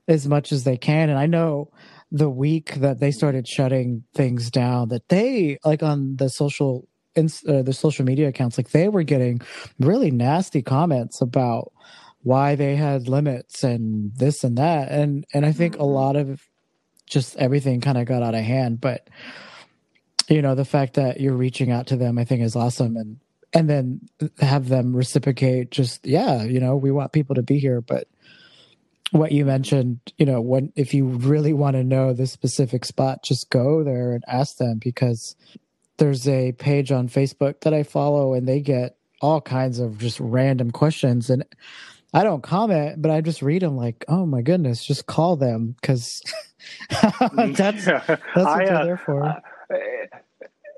as 0.09 0.27
much 0.27 0.53
as 0.53 0.65
they 0.65 0.77
can. 0.77 1.09
And 1.09 1.19
I 1.19 1.27
know 1.27 1.71
the 2.11 2.31
week 2.31 2.75
that 2.77 3.01
they 3.01 3.11
started 3.11 3.49
shutting 3.49 4.05
things 4.15 4.51
down, 4.51 4.89
that 4.89 5.09
they 5.09 5.59
like 5.65 5.83
on 5.83 6.17
the 6.17 6.29
social 6.29 6.89
uh, 7.17 7.63
the 7.63 7.73
social 7.73 8.05
media 8.05 8.29
accounts, 8.29 8.59
like 8.59 8.71
they 8.71 8.89
were 8.89 9.05
getting 9.05 9.41
really 9.79 10.11
nasty 10.11 10.63
comments 10.63 11.21
about 11.21 11.73
why 12.23 12.57
they 12.57 12.75
had 12.75 13.07
limits 13.07 13.63
and 13.63 14.13
this 14.17 14.43
and 14.43 14.59
that. 14.59 14.91
And 14.91 15.25
and 15.33 15.47
I 15.47 15.53
think 15.53 15.75
a 15.75 15.79
mm-hmm. 15.79 15.87
lot 15.87 16.17
of 16.17 16.43
just 17.15 17.37
everything 17.37 17.81
kind 17.81 17.97
of 17.97 18.07
got 18.07 18.23
out 18.23 18.35
of 18.35 18.45
hand. 18.45 18.81
But 18.81 19.09
you 20.29 20.43
know, 20.43 20.55
the 20.55 20.65
fact 20.65 20.95
that 20.95 21.21
you're 21.21 21.37
reaching 21.37 21.71
out 21.71 21.87
to 21.89 21.97
them, 21.97 22.19
I 22.19 22.25
think 22.25 22.43
is 22.43 22.57
awesome. 22.57 22.97
And 22.97 23.19
and 23.55 23.71
then 23.71 24.01
have 24.41 24.69
them 24.69 24.95
reciprocate 24.95 25.71
just 25.71 26.05
yeah 26.05 26.43
you 26.43 26.59
know 26.59 26.77
we 26.77 26.91
want 26.91 27.13
people 27.13 27.37
to 27.37 27.43
be 27.43 27.59
here 27.59 27.81
but 27.81 28.09
what 29.13 29.31
you 29.31 29.45
mentioned 29.45 30.01
you 30.19 30.27
know 30.27 30.41
when 30.41 30.73
if 30.75 30.93
you 30.93 31.07
really 31.07 31.53
want 31.53 31.77
to 31.77 31.85
know 31.85 32.13
the 32.13 32.27
specific 32.27 32.85
spot 32.85 33.23
just 33.23 33.49
go 33.51 33.85
there 33.85 34.13
and 34.13 34.25
ask 34.27 34.57
them 34.57 34.79
because 34.79 35.37
there's 35.99 36.27
a 36.27 36.51
page 36.53 36.91
on 36.91 37.09
facebook 37.09 37.61
that 37.61 37.73
i 37.73 37.85
follow 37.85 38.35
and 38.35 38.49
they 38.49 38.61
get 38.61 38.97
all 39.21 39.41
kinds 39.41 39.79
of 39.79 39.99
just 39.99 40.19
random 40.19 40.73
questions 40.73 41.31
and 41.31 41.45
i 42.15 42.25
don't 42.25 42.43
comment 42.43 43.01
but 43.01 43.11
i 43.11 43.21
just 43.21 43.43
read 43.43 43.63
them 43.63 43.77
like 43.77 44.05
oh 44.09 44.25
my 44.25 44.43
goodness 44.43 44.85
just 44.85 45.07
call 45.07 45.37
them 45.37 45.75
because 45.81 46.23
that's 47.31 47.85
that's 47.85 48.09
what 48.35 48.47
I, 48.47 48.65
they're 48.65 48.75
uh, 48.75 48.85
there 48.85 48.97
for 48.97 49.25
uh, 49.25 49.41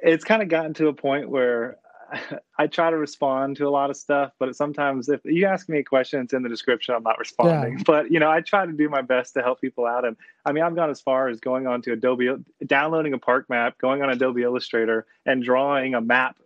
it's 0.03 0.25
kind 0.25 0.43
of 0.43 0.49
gotten 0.49 0.75
to 0.75 0.89
a 0.89 0.93
point 0.93 1.29
where 1.29 1.79
I 2.59 2.67
try 2.67 2.91
to 2.91 2.97
respond 2.97 3.57
to 3.57 3.67
a 3.67 3.71
lot 3.71 3.91
of 3.91 3.97
stuff, 3.97 4.33
but 4.39 4.55
sometimes 4.57 5.09
if 5.09 5.21
you 5.25 5.47
ask 5.47 5.69
me 5.69 5.79
a 5.79 5.85
question, 5.85 6.21
it's 6.21 6.33
in 6.33 6.43
the 6.43 6.49
description. 6.49 6.95
I'm 6.95 7.03
not 7.03 7.19
responding, 7.19 7.79
yeah. 7.79 7.85
but 7.87 8.11
you 8.11 8.21
know, 8.21 8.31
I 8.31 8.41
try 8.41 8.67
to 8.67 8.73
do 8.73 8.89
my 8.89 9.03
best 9.03 9.35
to 9.35 9.43
help 9.43 9.61
people 9.61 9.87
out. 9.87 10.05
And 10.05 10.17
I 10.45 10.53
mean, 10.53 10.65
I've 10.65 10.75
gone 10.75 10.91
as 10.91 11.01
far 11.01 11.29
as 11.29 11.41
going 11.41 11.67
on 11.67 11.83
to 11.83 11.93
Adobe, 11.93 12.29
downloading 12.65 13.13
a 13.13 13.19
park 13.19 13.49
map, 13.49 13.79
going 13.79 14.03
on 14.03 14.11
Adobe 14.11 14.43
Illustrator, 14.43 15.07
and 15.25 15.43
drawing 15.43 15.95
a 15.95 16.01
map 16.01 16.37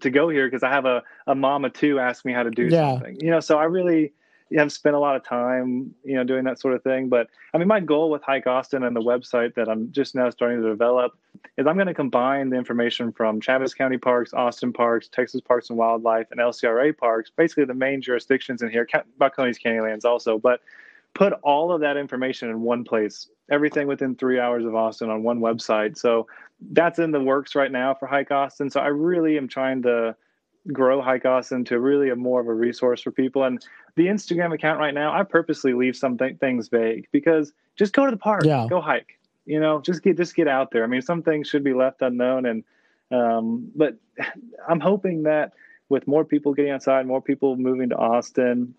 to 0.00 0.10
go 0.10 0.28
here 0.28 0.46
because 0.46 0.62
I 0.62 0.70
have 0.70 0.84
a 0.84 1.02
a 1.26 1.34
mama 1.34 1.70
too 1.70 1.98
ask 1.98 2.24
me 2.24 2.32
how 2.32 2.42
to 2.42 2.50
do 2.50 2.66
yeah. 2.66 2.92
something. 2.92 3.18
You 3.20 3.30
know, 3.30 3.40
so 3.40 3.58
I 3.58 3.64
really 3.64 4.12
have 4.54 4.70
spent 4.70 4.94
a 4.94 4.98
lot 4.98 5.16
of 5.16 5.24
time, 5.24 5.92
you 6.04 6.14
know, 6.14 6.22
doing 6.22 6.44
that 6.44 6.60
sort 6.60 6.74
of 6.74 6.82
thing. 6.82 7.08
But 7.08 7.28
I 7.52 7.58
mean, 7.58 7.66
my 7.66 7.80
goal 7.80 8.10
with 8.10 8.22
Hike 8.22 8.46
Austin 8.46 8.84
and 8.84 8.94
the 8.94 9.00
website 9.00 9.54
that 9.54 9.68
I'm 9.68 9.90
just 9.90 10.14
now 10.14 10.30
starting 10.30 10.62
to 10.62 10.68
develop 10.68 11.18
is 11.56 11.66
I'm 11.66 11.74
going 11.74 11.88
to 11.88 11.94
combine 11.94 12.50
the 12.50 12.56
information 12.56 13.12
from 13.12 13.40
Travis 13.40 13.74
County 13.74 13.98
Parks, 13.98 14.32
Austin 14.32 14.72
Parks, 14.72 15.08
Texas 15.08 15.40
Parks 15.40 15.68
and 15.68 15.78
Wildlife, 15.78 16.28
and 16.30 16.38
LCRA 16.38 16.96
Parks, 16.96 17.30
basically 17.34 17.64
the 17.64 17.74
main 17.74 18.00
jurisdictions 18.00 18.62
in 18.62 18.70
here, 18.70 18.86
Balcones 19.20 19.60
Canyonlands 19.60 20.04
also, 20.04 20.38
but 20.38 20.60
put 21.16 21.32
all 21.42 21.72
of 21.72 21.80
that 21.80 21.96
information 21.96 22.50
in 22.50 22.60
one 22.60 22.84
place, 22.84 23.30
everything 23.50 23.86
within 23.86 24.14
three 24.14 24.38
hours 24.38 24.66
of 24.66 24.74
Austin 24.74 25.08
on 25.08 25.22
one 25.22 25.40
website. 25.40 25.96
So 25.96 26.26
that's 26.72 26.98
in 26.98 27.10
the 27.10 27.20
works 27.20 27.54
right 27.54 27.72
now 27.72 27.94
for 27.94 28.06
Hike 28.06 28.30
Austin. 28.30 28.68
So 28.68 28.80
I 28.80 28.88
really 28.88 29.38
am 29.38 29.48
trying 29.48 29.80
to 29.82 30.14
grow 30.72 31.00
Hike 31.00 31.24
Austin 31.24 31.64
to 31.64 31.80
really 31.80 32.10
a 32.10 32.16
more 32.16 32.42
of 32.42 32.48
a 32.48 32.52
resource 32.52 33.00
for 33.00 33.10
people. 33.10 33.44
And 33.44 33.64
the 33.94 34.08
Instagram 34.08 34.52
account 34.52 34.78
right 34.78 34.92
now, 34.92 35.18
I 35.18 35.22
purposely 35.22 35.72
leave 35.72 35.96
some 35.96 36.18
th- 36.18 36.36
things 36.36 36.68
vague 36.68 37.08
because 37.12 37.54
just 37.76 37.94
go 37.94 38.04
to 38.04 38.10
the 38.10 38.18
park, 38.18 38.44
yeah. 38.44 38.66
go 38.68 38.82
hike. 38.82 39.18
You 39.46 39.58
know, 39.58 39.80
just 39.80 40.02
get 40.02 40.18
just 40.18 40.34
get 40.34 40.48
out 40.48 40.70
there. 40.70 40.84
I 40.84 40.86
mean, 40.86 41.00
some 41.00 41.22
things 41.22 41.48
should 41.48 41.64
be 41.64 41.72
left 41.72 42.02
unknown, 42.02 42.44
and 42.46 42.64
um, 43.10 43.70
but 43.74 43.96
I'm 44.68 44.80
hoping 44.80 45.22
that 45.22 45.52
with 45.88 46.06
more 46.06 46.24
people 46.24 46.52
getting 46.52 46.72
outside, 46.72 47.06
more 47.06 47.22
people 47.22 47.56
moving 47.56 47.88
to 47.90 47.96
Austin, 47.96 48.74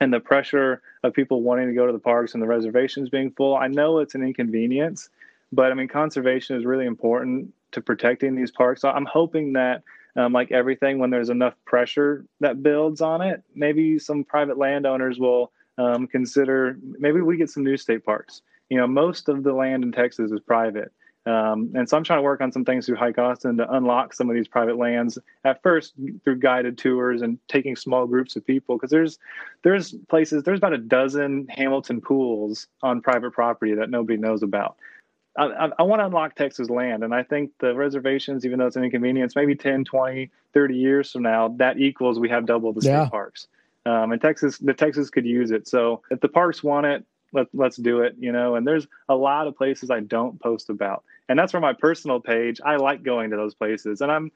and 0.00 0.12
the 0.12 0.20
pressure 0.20 0.82
of 1.02 1.14
people 1.14 1.42
wanting 1.42 1.68
to 1.68 1.74
go 1.74 1.86
to 1.86 1.92
the 1.92 1.98
parks 1.98 2.34
and 2.34 2.42
the 2.42 2.46
reservations 2.46 3.08
being 3.08 3.30
full, 3.30 3.56
I 3.56 3.68
know 3.68 3.98
it's 3.98 4.14
an 4.14 4.22
inconvenience, 4.22 5.08
but 5.52 5.70
I 5.70 5.74
mean, 5.74 5.88
conservation 5.88 6.56
is 6.56 6.64
really 6.64 6.86
important 6.86 7.52
to 7.72 7.80
protecting 7.80 8.34
these 8.34 8.50
parks. 8.50 8.82
So 8.82 8.90
I'm 8.90 9.06
hoping 9.06 9.54
that 9.54 9.82
um, 10.16 10.32
like 10.32 10.50
everything, 10.50 10.98
when 10.98 11.10
there's 11.10 11.28
enough 11.28 11.54
pressure 11.64 12.24
that 12.40 12.62
builds 12.62 13.00
on 13.00 13.20
it, 13.20 13.42
maybe 13.54 13.98
some 13.98 14.24
private 14.24 14.56
landowners 14.56 15.18
will 15.18 15.52
um, 15.78 16.06
consider 16.06 16.78
maybe 16.98 17.20
we 17.20 17.36
get 17.36 17.50
some 17.50 17.64
new 17.64 17.76
state 17.76 18.04
parks. 18.04 18.40
You 18.70 18.78
know, 18.78 18.86
most 18.86 19.28
of 19.28 19.42
the 19.42 19.52
land 19.52 19.84
in 19.84 19.92
Texas 19.92 20.32
is 20.32 20.40
private. 20.40 20.90
Um, 21.26 21.72
and 21.74 21.88
so 21.88 21.96
I'm 21.96 22.04
trying 22.04 22.18
to 22.20 22.22
work 22.22 22.40
on 22.40 22.52
some 22.52 22.64
things 22.64 22.86
through 22.86 22.96
Hike 22.96 23.18
Austin 23.18 23.56
to 23.56 23.72
unlock 23.72 24.14
some 24.14 24.30
of 24.30 24.36
these 24.36 24.46
private 24.46 24.76
lands 24.76 25.18
at 25.44 25.60
first 25.60 25.94
through 26.22 26.38
guided 26.38 26.78
tours 26.78 27.20
and 27.20 27.38
taking 27.48 27.74
small 27.74 28.06
groups 28.06 28.36
of 28.36 28.46
people 28.46 28.76
because 28.76 28.90
there's 28.90 29.18
there's 29.62 29.92
places 30.08 30.44
there's 30.44 30.58
about 30.58 30.72
a 30.72 30.78
dozen 30.78 31.48
Hamilton 31.48 32.00
pools 32.00 32.68
on 32.80 33.00
private 33.00 33.32
property 33.32 33.74
that 33.74 33.90
nobody 33.90 34.16
knows 34.16 34.44
about. 34.44 34.76
I, 35.38 35.70
I, 35.78 35.82
want 35.82 36.00
to 36.00 36.06
unlock 36.06 36.34
Texas 36.34 36.70
land. 36.70 37.04
And 37.04 37.14
I 37.14 37.22
think 37.22 37.50
the 37.58 37.74
reservations, 37.74 38.46
even 38.46 38.58
though 38.58 38.68
it's 38.68 38.76
an 38.76 38.84
inconvenience, 38.84 39.36
maybe 39.36 39.54
10, 39.54 39.84
20, 39.84 40.30
30 40.54 40.74
years 40.74 41.12
from 41.12 41.24
now, 41.24 41.48
that 41.58 41.78
equals 41.78 42.18
we 42.18 42.30
have 42.30 42.46
double 42.46 42.72
the 42.72 42.80
state 42.80 42.92
yeah. 42.92 43.08
parks. 43.10 43.46
Um, 43.84 44.12
and 44.12 44.20
Texas, 44.20 44.56
the 44.58 44.72
Texas 44.72 45.10
could 45.10 45.26
use 45.26 45.50
it. 45.50 45.68
So 45.68 46.00
if 46.10 46.20
the 46.20 46.28
parks 46.28 46.64
want 46.64 46.86
it, 46.86 47.04
let, 47.32 47.48
let's 47.52 47.76
do 47.76 48.00
it, 48.00 48.16
you 48.18 48.32
know, 48.32 48.54
and 48.54 48.66
there's 48.66 48.86
a 49.08 49.14
lot 49.14 49.46
of 49.46 49.56
places 49.56 49.90
I 49.90 50.00
don't 50.00 50.40
post 50.40 50.70
about. 50.70 51.04
And 51.28 51.38
that's 51.38 51.52
for 51.52 51.60
my 51.60 51.72
personal 51.72 52.20
page. 52.20 52.60
I 52.64 52.76
like 52.76 53.02
going 53.02 53.30
to 53.30 53.36
those 53.36 53.54
places 53.54 54.00
and 54.00 54.10
I'm, 54.10 54.30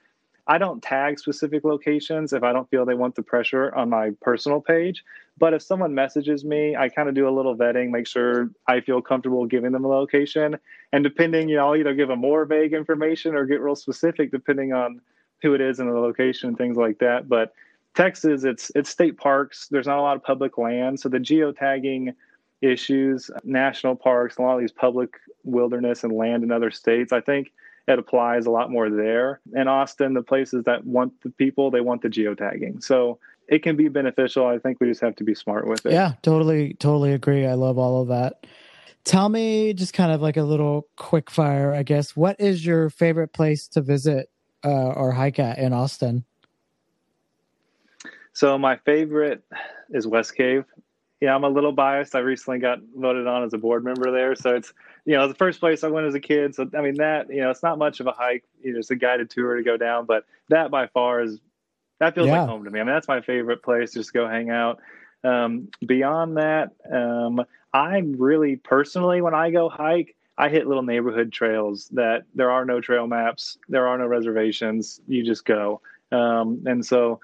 I 0.46 0.59
don't 0.59 0.83
tag 0.83 1.18
specific 1.18 1.64
locations 1.64 2.33
if 2.33 2.42
I 2.42 2.53
don't 2.53 2.68
feel 2.70 2.85
they 2.85 2.94
want 2.94 3.14
the 3.14 3.22
pressure 3.22 3.72
on 3.74 3.88
my 3.88 4.11
personal 4.20 4.61
page. 4.61 5.05
But 5.38 5.55
if 5.55 5.62
someone 5.62 5.94
messages 5.94 6.44
me, 6.44 6.74
I 6.74 6.88
kind 6.88 7.09
of 7.09 7.14
do 7.14 7.29
a 7.29 7.31
little 7.31 7.57
vetting, 7.57 7.90
make 7.90 8.07
sure 8.07 8.50
I 8.66 8.81
feel 8.81 9.00
comfortable 9.00 9.46
giving 9.46 9.70
them 9.72 9.85
a 9.85 9.88
location. 9.88 10.59
And 10.92 11.05
depending, 11.05 11.48
you 11.48 11.57
know, 11.57 11.68
I'll 11.68 11.76
either 11.76 11.94
give 11.94 12.09
them 12.09 12.18
more 12.20 12.44
vague 12.46 12.72
information 12.72 13.35
or 13.35 13.46
get 13.46 13.61
real 13.61 13.76
specific 13.76 14.33
depending 14.33 14.72
on 14.72 15.00
who 15.40 15.55
it 15.55 15.61
is 15.61 15.79
and 15.79 15.88
the 15.88 15.94
location 15.94 16.48
and 16.48 16.59
things 16.59 16.76
like 16.76 16.98
that. 16.98 17.29
But 17.29 17.53
Texas, 17.94 18.44
it's 18.44 18.70
it's 18.74 18.90
state 18.90 19.16
parks. 19.18 19.68
There's 19.70 19.87
not 19.87 19.98
a 19.98 20.03
lot 20.03 20.16
of 20.16 20.22
public 20.22 20.59
land, 20.59 21.00
so 21.00 21.09
the 21.09 21.18
geotagging 21.18 22.14
issues, 22.62 23.30
national 23.44 23.96
parks, 23.96 24.36
a 24.36 24.42
lot 24.42 24.54
of 24.54 24.60
these 24.60 24.72
public 24.72 25.14
wilderness 25.44 26.04
and 26.04 26.12
land 26.12 26.42
in 26.42 26.52
other 26.52 26.70
states. 26.70 27.12
I 27.12 27.20
think 27.20 27.52
it 27.88 27.98
applies 27.98 28.46
a 28.46 28.50
lot 28.50 28.70
more 28.70 28.90
there. 28.90 29.40
In 29.54 29.68
Austin, 29.68 30.14
the 30.14 30.22
places 30.22 30.64
that 30.64 30.84
want 30.84 31.20
the 31.22 31.30
people, 31.30 31.70
they 31.70 31.80
want 31.80 32.02
the 32.02 32.08
geotagging. 32.08 32.82
So 32.82 33.18
it 33.48 33.62
can 33.62 33.76
be 33.76 33.88
beneficial. 33.88 34.46
I 34.46 34.58
think 34.58 34.78
we 34.80 34.88
just 34.88 35.00
have 35.00 35.16
to 35.16 35.24
be 35.24 35.34
smart 35.34 35.66
with 35.66 35.84
it. 35.86 35.92
Yeah, 35.92 36.12
totally, 36.22 36.74
totally 36.74 37.12
agree. 37.12 37.46
I 37.46 37.54
love 37.54 37.78
all 37.78 38.02
of 38.02 38.08
that. 38.08 38.46
Tell 39.04 39.28
me 39.28 39.72
just 39.72 39.94
kind 39.94 40.12
of 40.12 40.20
like 40.20 40.36
a 40.36 40.42
little 40.42 40.86
quick 40.96 41.30
fire, 41.30 41.74
I 41.74 41.82
guess. 41.82 42.14
What 42.14 42.38
is 42.38 42.64
your 42.64 42.90
favorite 42.90 43.32
place 43.32 43.66
to 43.68 43.80
visit 43.80 44.30
uh, 44.64 44.90
or 44.90 45.10
hike 45.12 45.38
at 45.38 45.58
in 45.58 45.72
Austin? 45.72 46.24
So 48.32 48.56
my 48.56 48.76
favorite 48.76 49.42
is 49.90 50.06
West 50.06 50.36
Cave. 50.36 50.64
Yeah, 51.20 51.35
I'm 51.35 51.44
a 51.44 51.48
little 51.48 51.72
biased. 51.72 52.14
I 52.14 52.20
recently 52.20 52.61
got 52.61 52.78
voted 52.96 53.26
on 53.26 53.44
as 53.44 53.52
a 53.52 53.59
board 53.59 53.85
member 53.85 54.11
there, 54.11 54.35
so 54.35 54.54
it's 54.54 54.72
you 55.04 55.14
know 55.14 55.28
the 55.28 55.35
first 55.35 55.61
place 55.61 55.85
I 55.85 55.88
went 55.88 56.06
as 56.06 56.14
a 56.14 56.20
kid. 56.20 56.54
So 56.54 56.68
I 56.76 56.80
mean 56.80 56.94
that 56.94 57.28
you 57.28 57.42
know 57.42 57.50
it's 57.50 57.62
not 57.62 57.78
much 57.78 58.00
of 58.00 58.06
a 58.06 58.12
hike. 58.12 58.44
You 58.62 58.72
know, 58.72 58.78
it's 58.78 58.90
a 58.90 58.96
guided 58.96 59.28
tour 59.28 59.56
to 59.56 59.62
go 59.62 59.76
down, 59.76 60.06
but 60.06 60.24
that 60.48 60.70
by 60.70 60.87
far 60.87 61.22
is 61.22 61.38
that 61.98 62.14
feels 62.14 62.28
yeah. 62.28 62.40
like 62.40 62.48
home 62.48 62.64
to 62.64 62.70
me. 62.70 62.80
I 62.80 62.85
mean 62.85 62.94
that's 62.94 63.09
my 63.09 63.20
favorite 63.20 63.62
place 63.62 63.92
just 63.92 64.09
to 64.09 64.12
go 64.14 64.28
hang 64.28 64.48
out. 64.48 64.80
Um, 65.22 65.68
beyond 65.87 66.38
that, 66.38 66.70
um, 66.90 67.44
I 67.74 67.98
really 67.98 68.56
personally 68.56 69.20
when 69.20 69.35
I 69.35 69.50
go 69.50 69.68
hike, 69.68 70.16
I 70.38 70.48
hit 70.48 70.66
little 70.66 70.83
neighborhood 70.83 71.33
trails 71.33 71.88
that 71.92 72.22
there 72.35 72.50
are 72.50 72.64
no 72.64 72.80
trail 72.80 73.06
maps, 73.06 73.59
there 73.68 73.87
are 73.87 73.98
no 73.98 74.06
reservations. 74.06 75.02
You 75.06 75.22
just 75.22 75.44
go, 75.44 75.83
um, 76.12 76.62
and 76.64 76.85
so 76.85 77.20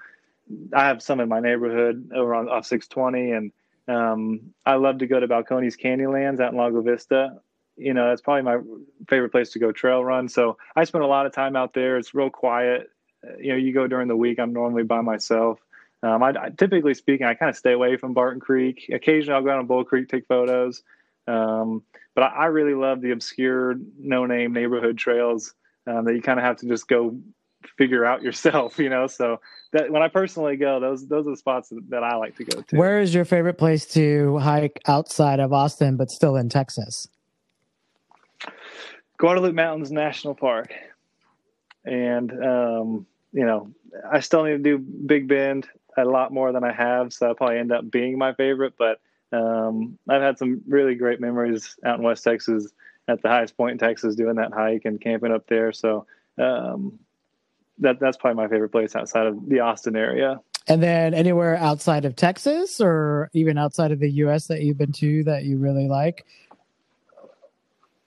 I 0.71 0.87
have 0.87 1.01
some 1.01 1.19
in 1.19 1.29
my 1.29 1.39
neighborhood 1.39 2.11
over 2.15 2.35
on 2.35 2.47
off 2.47 2.67
620, 2.67 3.31
and 3.31 3.51
um, 3.87 4.53
I 4.65 4.75
love 4.75 4.99
to 4.99 5.07
go 5.07 5.19
to 5.19 5.27
Balcones 5.27 5.79
Canyonlands 5.79 6.39
out 6.39 6.51
in 6.51 6.57
Lago 6.57 6.81
Vista. 6.81 7.39
You 7.77 7.93
know, 7.93 8.09
that's 8.09 8.21
probably 8.21 8.41
my 8.41 8.57
favorite 9.07 9.31
place 9.31 9.51
to 9.51 9.59
go 9.59 9.71
trail 9.71 10.03
run. 10.03 10.27
So 10.27 10.57
I 10.75 10.83
spend 10.83 11.03
a 11.03 11.07
lot 11.07 11.25
of 11.25 11.33
time 11.33 11.55
out 11.55 11.73
there. 11.73 11.97
It's 11.97 12.13
real 12.13 12.29
quiet. 12.29 12.89
You 13.39 13.51
know, 13.51 13.57
you 13.57 13.73
go 13.73 13.87
during 13.87 14.07
the 14.07 14.15
week. 14.15 14.39
I'm 14.39 14.53
normally 14.53 14.83
by 14.83 15.01
myself. 15.01 15.59
Um, 16.03 16.21
I, 16.21 16.29
I, 16.29 16.49
typically 16.49 16.93
speaking, 16.93 17.25
I 17.25 17.33
kind 17.33 17.49
of 17.49 17.55
stay 17.55 17.73
away 17.73 17.97
from 17.97 18.13
Barton 18.13 18.39
Creek. 18.39 18.89
Occasionally, 18.93 19.35
I'll 19.35 19.43
go 19.43 19.51
out 19.51 19.59
on 19.59 19.67
Bull 19.67 19.83
Creek, 19.83 20.09
take 20.09 20.27
photos. 20.27 20.83
Um, 21.27 21.83
but 22.15 22.23
I, 22.23 22.27
I, 22.27 22.45
really 22.45 22.73
love 22.73 23.01
the 23.01 23.11
obscure, 23.11 23.75
no-name 23.99 24.53
neighborhood 24.53 24.97
trails 24.97 25.53
um, 25.85 26.05
that 26.05 26.13
you 26.13 26.21
kind 26.21 26.39
of 26.39 26.45
have 26.45 26.57
to 26.57 26.67
just 26.67 26.87
go 26.87 27.17
figure 27.77 28.05
out 28.05 28.21
yourself. 28.21 28.79
You 28.79 28.89
know, 28.89 29.07
so 29.07 29.39
that 29.73 29.91
when 29.91 30.01
I 30.01 30.07
personally 30.07 30.57
go, 30.57 30.79
those 30.79 31.07
those 31.07 31.27
are 31.27 31.31
the 31.31 31.37
spots 31.37 31.71
that 31.89 32.03
I 32.03 32.15
like 32.15 32.35
to 32.37 32.43
go 32.43 32.61
to. 32.61 32.75
Where 32.75 32.99
is 32.99 33.13
your 33.13 33.25
favorite 33.25 33.57
place 33.57 33.85
to 33.93 34.37
hike 34.37 34.79
outside 34.87 35.39
of 35.39 35.53
Austin, 35.53 35.97
but 35.97 36.09
still 36.11 36.35
in 36.35 36.49
Texas? 36.49 37.07
Guadalupe 39.17 39.55
Mountains 39.55 39.91
National 39.91 40.35
Park, 40.35 40.73
and 41.85 42.31
um, 42.31 43.07
you 43.33 43.45
know, 43.45 43.71
I 44.09 44.19
still 44.19 44.43
need 44.43 44.63
to 44.63 44.77
do 44.77 44.77
Big 44.77 45.27
Bend 45.27 45.67
a 45.97 46.05
lot 46.05 46.31
more 46.31 46.51
than 46.51 46.63
I 46.63 46.71
have, 46.71 47.11
so 47.11 47.27
I'll 47.27 47.35
probably 47.35 47.57
end 47.57 47.71
up 47.71 47.89
being 47.89 48.17
my 48.17 48.33
favorite. 48.33 48.75
But 48.77 48.99
um, 49.31 49.97
I've 50.07 50.21
had 50.21 50.37
some 50.37 50.61
really 50.67 50.95
great 50.95 51.19
memories 51.19 51.75
out 51.83 51.97
in 51.97 52.03
West 52.03 52.23
Texas 52.23 52.71
at 53.07 53.21
the 53.21 53.29
highest 53.29 53.57
point 53.57 53.73
in 53.73 53.77
Texas 53.77 54.15
doing 54.15 54.35
that 54.35 54.53
hike 54.53 54.85
and 54.85 55.01
camping 55.01 55.31
up 55.31 55.47
there. 55.47 55.71
So 55.71 56.05
um, 56.37 56.99
that 57.79 57.99
that's 57.99 58.17
probably 58.17 58.43
my 58.43 58.49
favorite 58.49 58.69
place 58.69 58.95
outside 58.95 59.27
of 59.27 59.49
the 59.49 59.59
Austin 59.59 59.95
area. 59.95 60.39
And 60.67 60.83
then 60.83 61.13
anywhere 61.13 61.55
outside 61.55 62.03
of 62.03 62.15
Texas 62.15 62.81
or 62.81 63.29
even 63.33 63.57
outside 63.57 63.91
of 63.91 63.99
the 63.99 64.09
US 64.11 64.47
that 64.47 64.61
you've 64.61 64.77
been 64.77 64.91
to 64.93 65.23
that 65.23 65.45
you 65.45 65.57
really 65.57 65.87
like? 65.87 66.25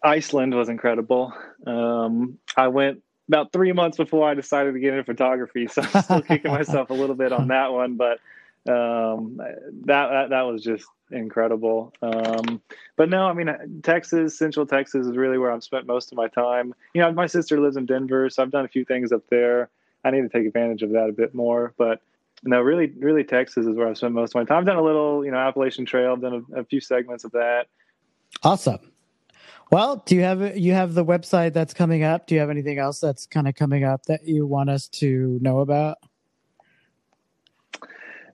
Iceland 0.02 0.54
was 0.54 0.68
incredible. 0.68 1.32
Um, 1.66 2.38
I 2.56 2.68
went 2.68 3.02
about 3.28 3.52
three 3.52 3.72
months 3.72 3.96
before 3.96 4.28
I 4.28 4.34
decided 4.34 4.72
to 4.72 4.80
get 4.80 4.92
into 4.92 5.04
photography, 5.04 5.68
so 5.68 5.82
I'm 5.82 6.02
still 6.02 6.22
kicking 6.22 6.50
myself 6.52 6.90
a 6.90 6.94
little 6.94 7.14
bit 7.14 7.32
on 7.32 7.48
that 7.48 7.72
one. 7.72 7.96
But 7.96 8.18
um, 8.68 9.36
that, 9.38 10.10
that, 10.10 10.30
that 10.30 10.42
was 10.42 10.62
just 10.62 10.86
incredible. 11.10 11.92
Um, 12.02 12.60
but 12.96 13.08
no, 13.08 13.26
I 13.26 13.32
mean 13.32 13.80
Texas, 13.82 14.38
Central 14.38 14.66
Texas 14.66 15.06
is 15.06 15.16
really 15.16 15.38
where 15.38 15.50
I've 15.50 15.64
spent 15.64 15.86
most 15.86 16.12
of 16.12 16.16
my 16.16 16.28
time. 16.28 16.74
You 16.94 17.02
know, 17.02 17.12
my 17.12 17.26
sister 17.26 17.60
lives 17.60 17.76
in 17.76 17.86
Denver, 17.86 18.30
so 18.30 18.42
I've 18.42 18.50
done 18.50 18.64
a 18.64 18.68
few 18.68 18.84
things 18.84 19.12
up 19.12 19.22
there. 19.30 19.70
I 20.04 20.10
need 20.10 20.22
to 20.22 20.28
take 20.28 20.46
advantage 20.46 20.82
of 20.82 20.90
that 20.90 21.08
a 21.08 21.12
bit 21.12 21.34
more, 21.34 21.74
but 21.76 22.00
no, 22.42 22.60
really, 22.60 22.92
really 22.98 23.24
Texas 23.24 23.66
is 23.66 23.76
where 23.76 23.88
I've 23.88 23.98
spent 23.98 24.14
most 24.14 24.30
of 24.30 24.36
my 24.36 24.44
time. 24.44 24.58
I've 24.58 24.66
done 24.66 24.76
a 24.76 24.82
little, 24.82 25.24
you 25.24 25.30
know, 25.30 25.36
Appalachian 25.36 25.84
Trail. 25.84 26.12
I've 26.12 26.22
done 26.22 26.46
a, 26.54 26.60
a 26.60 26.64
few 26.64 26.80
segments 26.80 27.24
of 27.24 27.32
that. 27.32 27.66
Awesome. 28.42 28.78
Well, 29.70 30.02
do 30.04 30.16
you 30.16 30.22
have 30.22 30.56
you 30.56 30.72
have 30.72 30.94
the 30.94 31.04
website 31.04 31.52
that's 31.52 31.74
coming 31.74 32.02
up? 32.02 32.26
Do 32.26 32.34
you 32.34 32.40
have 32.40 32.50
anything 32.50 32.78
else 32.78 32.98
that's 32.98 33.26
kind 33.26 33.46
of 33.46 33.54
coming 33.54 33.84
up 33.84 34.04
that 34.06 34.26
you 34.26 34.46
want 34.46 34.70
us 34.70 34.88
to 34.88 35.38
know 35.40 35.60
about? 35.60 35.98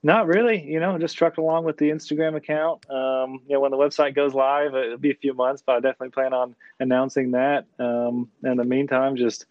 Not 0.07 0.27
really. 0.27 0.63
You 0.63 0.79
know, 0.79 0.97
just 0.97 1.17
trucked 1.17 1.37
along 1.37 1.65
with 1.65 1.75
the 1.75 1.89
Instagram 1.89 2.37
account. 2.37 2.89
Um, 2.89 3.41
you 3.45 3.55
know, 3.55 3.59
when 3.59 3.71
the 3.71 3.77
website 3.77 4.15
goes 4.15 4.33
live, 4.33 4.73
it'll 4.73 4.97
be 4.97 5.11
a 5.11 5.15
few 5.15 5.33
months, 5.33 5.61
but 5.65 5.75
I 5.75 5.79
definitely 5.81 6.11
plan 6.11 6.33
on 6.33 6.55
announcing 6.79 7.31
that. 7.31 7.65
Um, 7.77 8.29
in 8.41 8.55
the 8.55 8.63
meantime, 8.63 9.17
just 9.17 9.47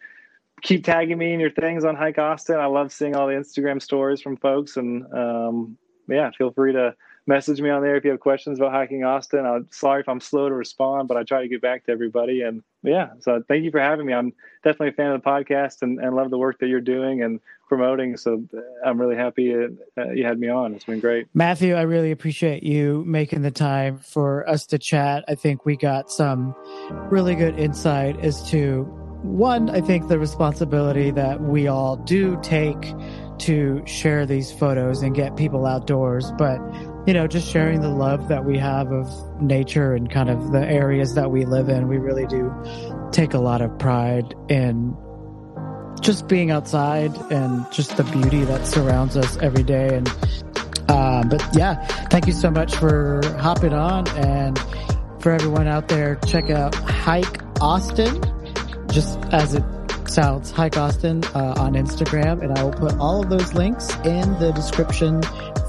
keep 0.62 0.82
tagging 0.82 1.18
me 1.18 1.34
in 1.34 1.40
your 1.40 1.50
things 1.50 1.84
on 1.84 1.94
Hike 1.94 2.16
Austin. 2.16 2.56
I 2.56 2.64
love 2.64 2.90
seeing 2.90 3.14
all 3.14 3.26
the 3.26 3.34
Instagram 3.34 3.82
stories 3.82 4.22
from 4.22 4.38
folks, 4.38 4.78
and 4.78 5.04
um, 5.12 5.76
yeah, 6.08 6.30
feel 6.30 6.52
free 6.52 6.72
to 6.72 6.94
message 7.26 7.60
me 7.60 7.70
on 7.70 7.82
there 7.82 7.96
if 7.96 8.04
you 8.04 8.10
have 8.10 8.20
questions 8.20 8.58
about 8.58 8.72
hiking 8.72 9.04
Austin. 9.04 9.44
I'm 9.44 9.68
sorry 9.70 10.00
if 10.00 10.08
I'm 10.08 10.20
slow 10.20 10.48
to 10.48 10.54
respond, 10.54 11.08
but 11.08 11.16
I 11.16 11.24
try 11.24 11.42
to 11.42 11.48
get 11.48 11.60
back 11.60 11.84
to 11.86 11.92
everybody. 11.92 12.42
And 12.42 12.62
yeah, 12.82 13.10
so 13.20 13.42
thank 13.48 13.64
you 13.64 13.70
for 13.70 13.80
having 13.80 14.06
me. 14.06 14.14
I'm 14.14 14.32
definitely 14.62 14.88
a 14.88 14.92
fan 14.92 15.12
of 15.12 15.22
the 15.22 15.28
podcast 15.28 15.82
and, 15.82 15.98
and 15.98 16.14
love 16.14 16.30
the 16.30 16.38
work 16.38 16.58
that 16.60 16.68
you're 16.68 16.80
doing 16.80 17.22
and 17.22 17.40
promoting. 17.68 18.16
So 18.16 18.44
I'm 18.84 19.00
really 19.00 19.16
happy 19.16 19.54
uh, 19.54 20.10
you 20.10 20.24
had 20.24 20.38
me 20.38 20.48
on. 20.48 20.74
It's 20.74 20.84
been 20.84 21.00
great. 21.00 21.26
Matthew, 21.34 21.74
I 21.74 21.82
really 21.82 22.12
appreciate 22.12 22.62
you 22.62 23.02
making 23.06 23.42
the 23.42 23.50
time 23.50 23.98
for 23.98 24.48
us 24.48 24.66
to 24.66 24.78
chat. 24.78 25.24
I 25.26 25.34
think 25.34 25.66
we 25.66 25.76
got 25.76 26.10
some 26.10 26.54
really 27.10 27.34
good 27.34 27.58
insight 27.58 28.20
as 28.20 28.48
to 28.50 28.84
one, 29.22 29.70
I 29.70 29.80
think 29.80 30.08
the 30.08 30.18
responsibility 30.18 31.10
that 31.10 31.40
we 31.40 31.66
all 31.66 31.96
do 31.96 32.38
take 32.42 32.94
to 33.38 33.82
share 33.86 34.24
these 34.24 34.52
photos 34.52 35.02
and 35.02 35.14
get 35.14 35.36
people 35.36 35.66
outdoors, 35.66 36.32
but 36.38 36.58
you 37.06 37.14
know, 37.14 37.26
just 37.28 37.48
sharing 37.48 37.80
the 37.80 37.88
love 37.88 38.28
that 38.28 38.44
we 38.44 38.58
have 38.58 38.90
of 38.90 39.40
nature 39.40 39.94
and 39.94 40.10
kind 40.10 40.28
of 40.28 40.50
the 40.50 40.60
areas 40.60 41.14
that 41.14 41.30
we 41.30 41.44
live 41.44 41.68
in. 41.68 41.86
We 41.86 41.98
really 41.98 42.26
do 42.26 42.52
take 43.12 43.34
a 43.34 43.38
lot 43.38 43.62
of 43.62 43.78
pride 43.78 44.34
in 44.48 44.96
just 46.00 46.26
being 46.26 46.50
outside 46.50 47.16
and 47.30 47.70
just 47.72 47.96
the 47.96 48.04
beauty 48.04 48.44
that 48.44 48.66
surrounds 48.66 49.16
us 49.16 49.36
every 49.38 49.62
day. 49.62 49.96
And, 49.96 50.08
uh, 50.88 51.22
but 51.24 51.46
yeah, 51.54 51.86
thank 52.08 52.26
you 52.26 52.32
so 52.32 52.50
much 52.50 52.74
for 52.74 53.20
hopping 53.38 53.72
on 53.72 54.08
and 54.08 54.58
for 55.20 55.32
everyone 55.32 55.68
out 55.68 55.88
there, 55.88 56.16
check 56.26 56.50
out 56.50 56.74
Hike 56.74 57.40
Austin, 57.60 58.20
just 58.88 59.18
as 59.32 59.54
it 59.54 59.64
sounds, 60.08 60.50
Hike 60.50 60.76
Austin 60.76 61.22
uh, 61.34 61.54
on 61.56 61.74
Instagram. 61.74 62.42
And 62.42 62.58
I 62.58 62.64
will 62.64 62.72
put 62.72 62.98
all 62.98 63.22
of 63.22 63.30
those 63.30 63.54
links 63.54 63.94
in 64.04 64.38
the 64.40 64.52
description 64.54 65.22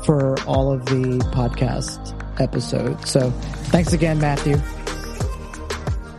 for 0.07 0.39
all 0.47 0.71
of 0.71 0.85
the 0.85 1.19
podcast 1.33 2.15
episodes. 2.39 3.11
So 3.11 3.29
thanks 3.71 3.91
again, 3.91 4.19
Matthew. 4.19 4.55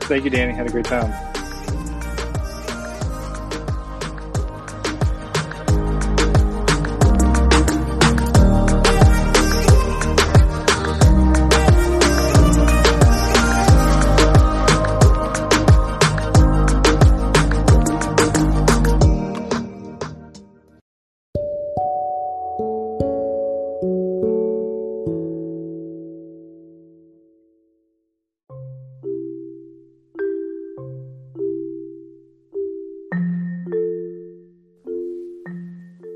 Thank 0.01 0.25
you, 0.25 0.31
Danny. 0.31 0.53
Had 0.53 0.67
a 0.67 0.71
great 0.71 0.85
time. 0.85 1.28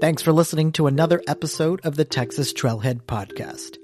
Thanks 0.02 0.20
for 0.20 0.32
listening 0.32 0.72
to 0.72 0.88
another 0.88 1.22
episode 1.28 1.80
of 1.84 1.94
the 1.94 2.04
Texas 2.04 2.52
Trailhead 2.52 3.02
Podcast. 3.02 3.76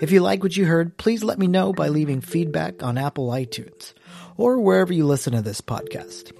If 0.00 0.12
you 0.12 0.20
like 0.20 0.44
what 0.44 0.56
you 0.56 0.66
heard, 0.66 0.96
please 0.98 1.24
let 1.24 1.36
me 1.36 1.48
know 1.48 1.72
by 1.72 1.88
leaving 1.88 2.20
feedback 2.20 2.84
on 2.84 2.96
Apple 2.96 3.26
iTunes 3.30 3.92
or 4.36 4.60
wherever 4.60 4.92
you 4.92 5.04
listen 5.04 5.32
to 5.32 5.42
this 5.42 5.60
podcast. 5.60 6.30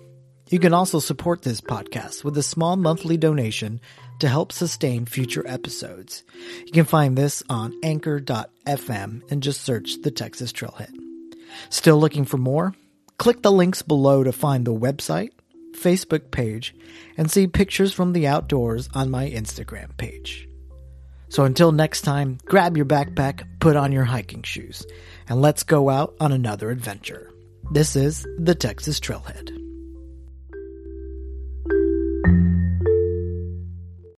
You 0.51 0.61
can 0.61 0.73
also 0.73 1.01
support 1.01 1.43
this 1.43 1.61
podcast 1.61 2.23
with 2.23 2.39
a 2.39 2.45
small 2.45 2.77
monthly 2.77 3.17
donation 3.17 3.81
to 4.21 4.29
help 4.29 4.53
sustain 4.53 5.05
future 5.05 5.45
episodes. 5.49 6.23
You 6.65 6.71
can 6.71 6.85
find 6.85 7.19
this 7.19 7.43
on 7.51 7.75
anchor.fm 7.83 9.33
and 9.33 9.43
just 9.43 9.63
search 9.63 10.01
the 10.03 10.13
Texas 10.13 10.53
Trailhead. 10.53 10.95
Still 11.71 11.99
looking 11.99 12.25
for 12.25 12.39
more? 12.39 12.73
Click 13.17 13.43
the 13.43 13.51
links 13.51 13.83
below 13.83 14.23
to 14.23 14.31
find 14.31 14.65
the 14.65 14.73
website, 14.73 15.33
Facebook 15.79 16.31
page, 16.31 16.75
and 17.17 17.31
see 17.31 17.47
pictures 17.47 17.93
from 17.93 18.13
the 18.13 18.27
outdoors 18.27 18.89
on 18.95 19.11
my 19.11 19.29
Instagram 19.31 19.97
page. 19.97 20.49
So 21.29 21.45
until 21.45 21.73
next 21.73 22.03
time, 22.03 22.39
grab 22.47 22.77
your 22.77 22.87
backpack, 22.87 23.45
put 23.61 23.77
on 23.77 23.93
your 23.93 24.05
hiking 24.05 24.43
shoes, 24.43 24.87
and 25.29 25.43
let's 25.43 25.63
go 25.63 25.91
out 25.91 26.15
on 26.21 26.33
another 26.33 26.71
adventure. 26.71 27.31
This 27.71 27.97
is 27.97 28.27
the 28.39 28.55
Texas 28.55 28.99
Trailhead. 28.99 29.58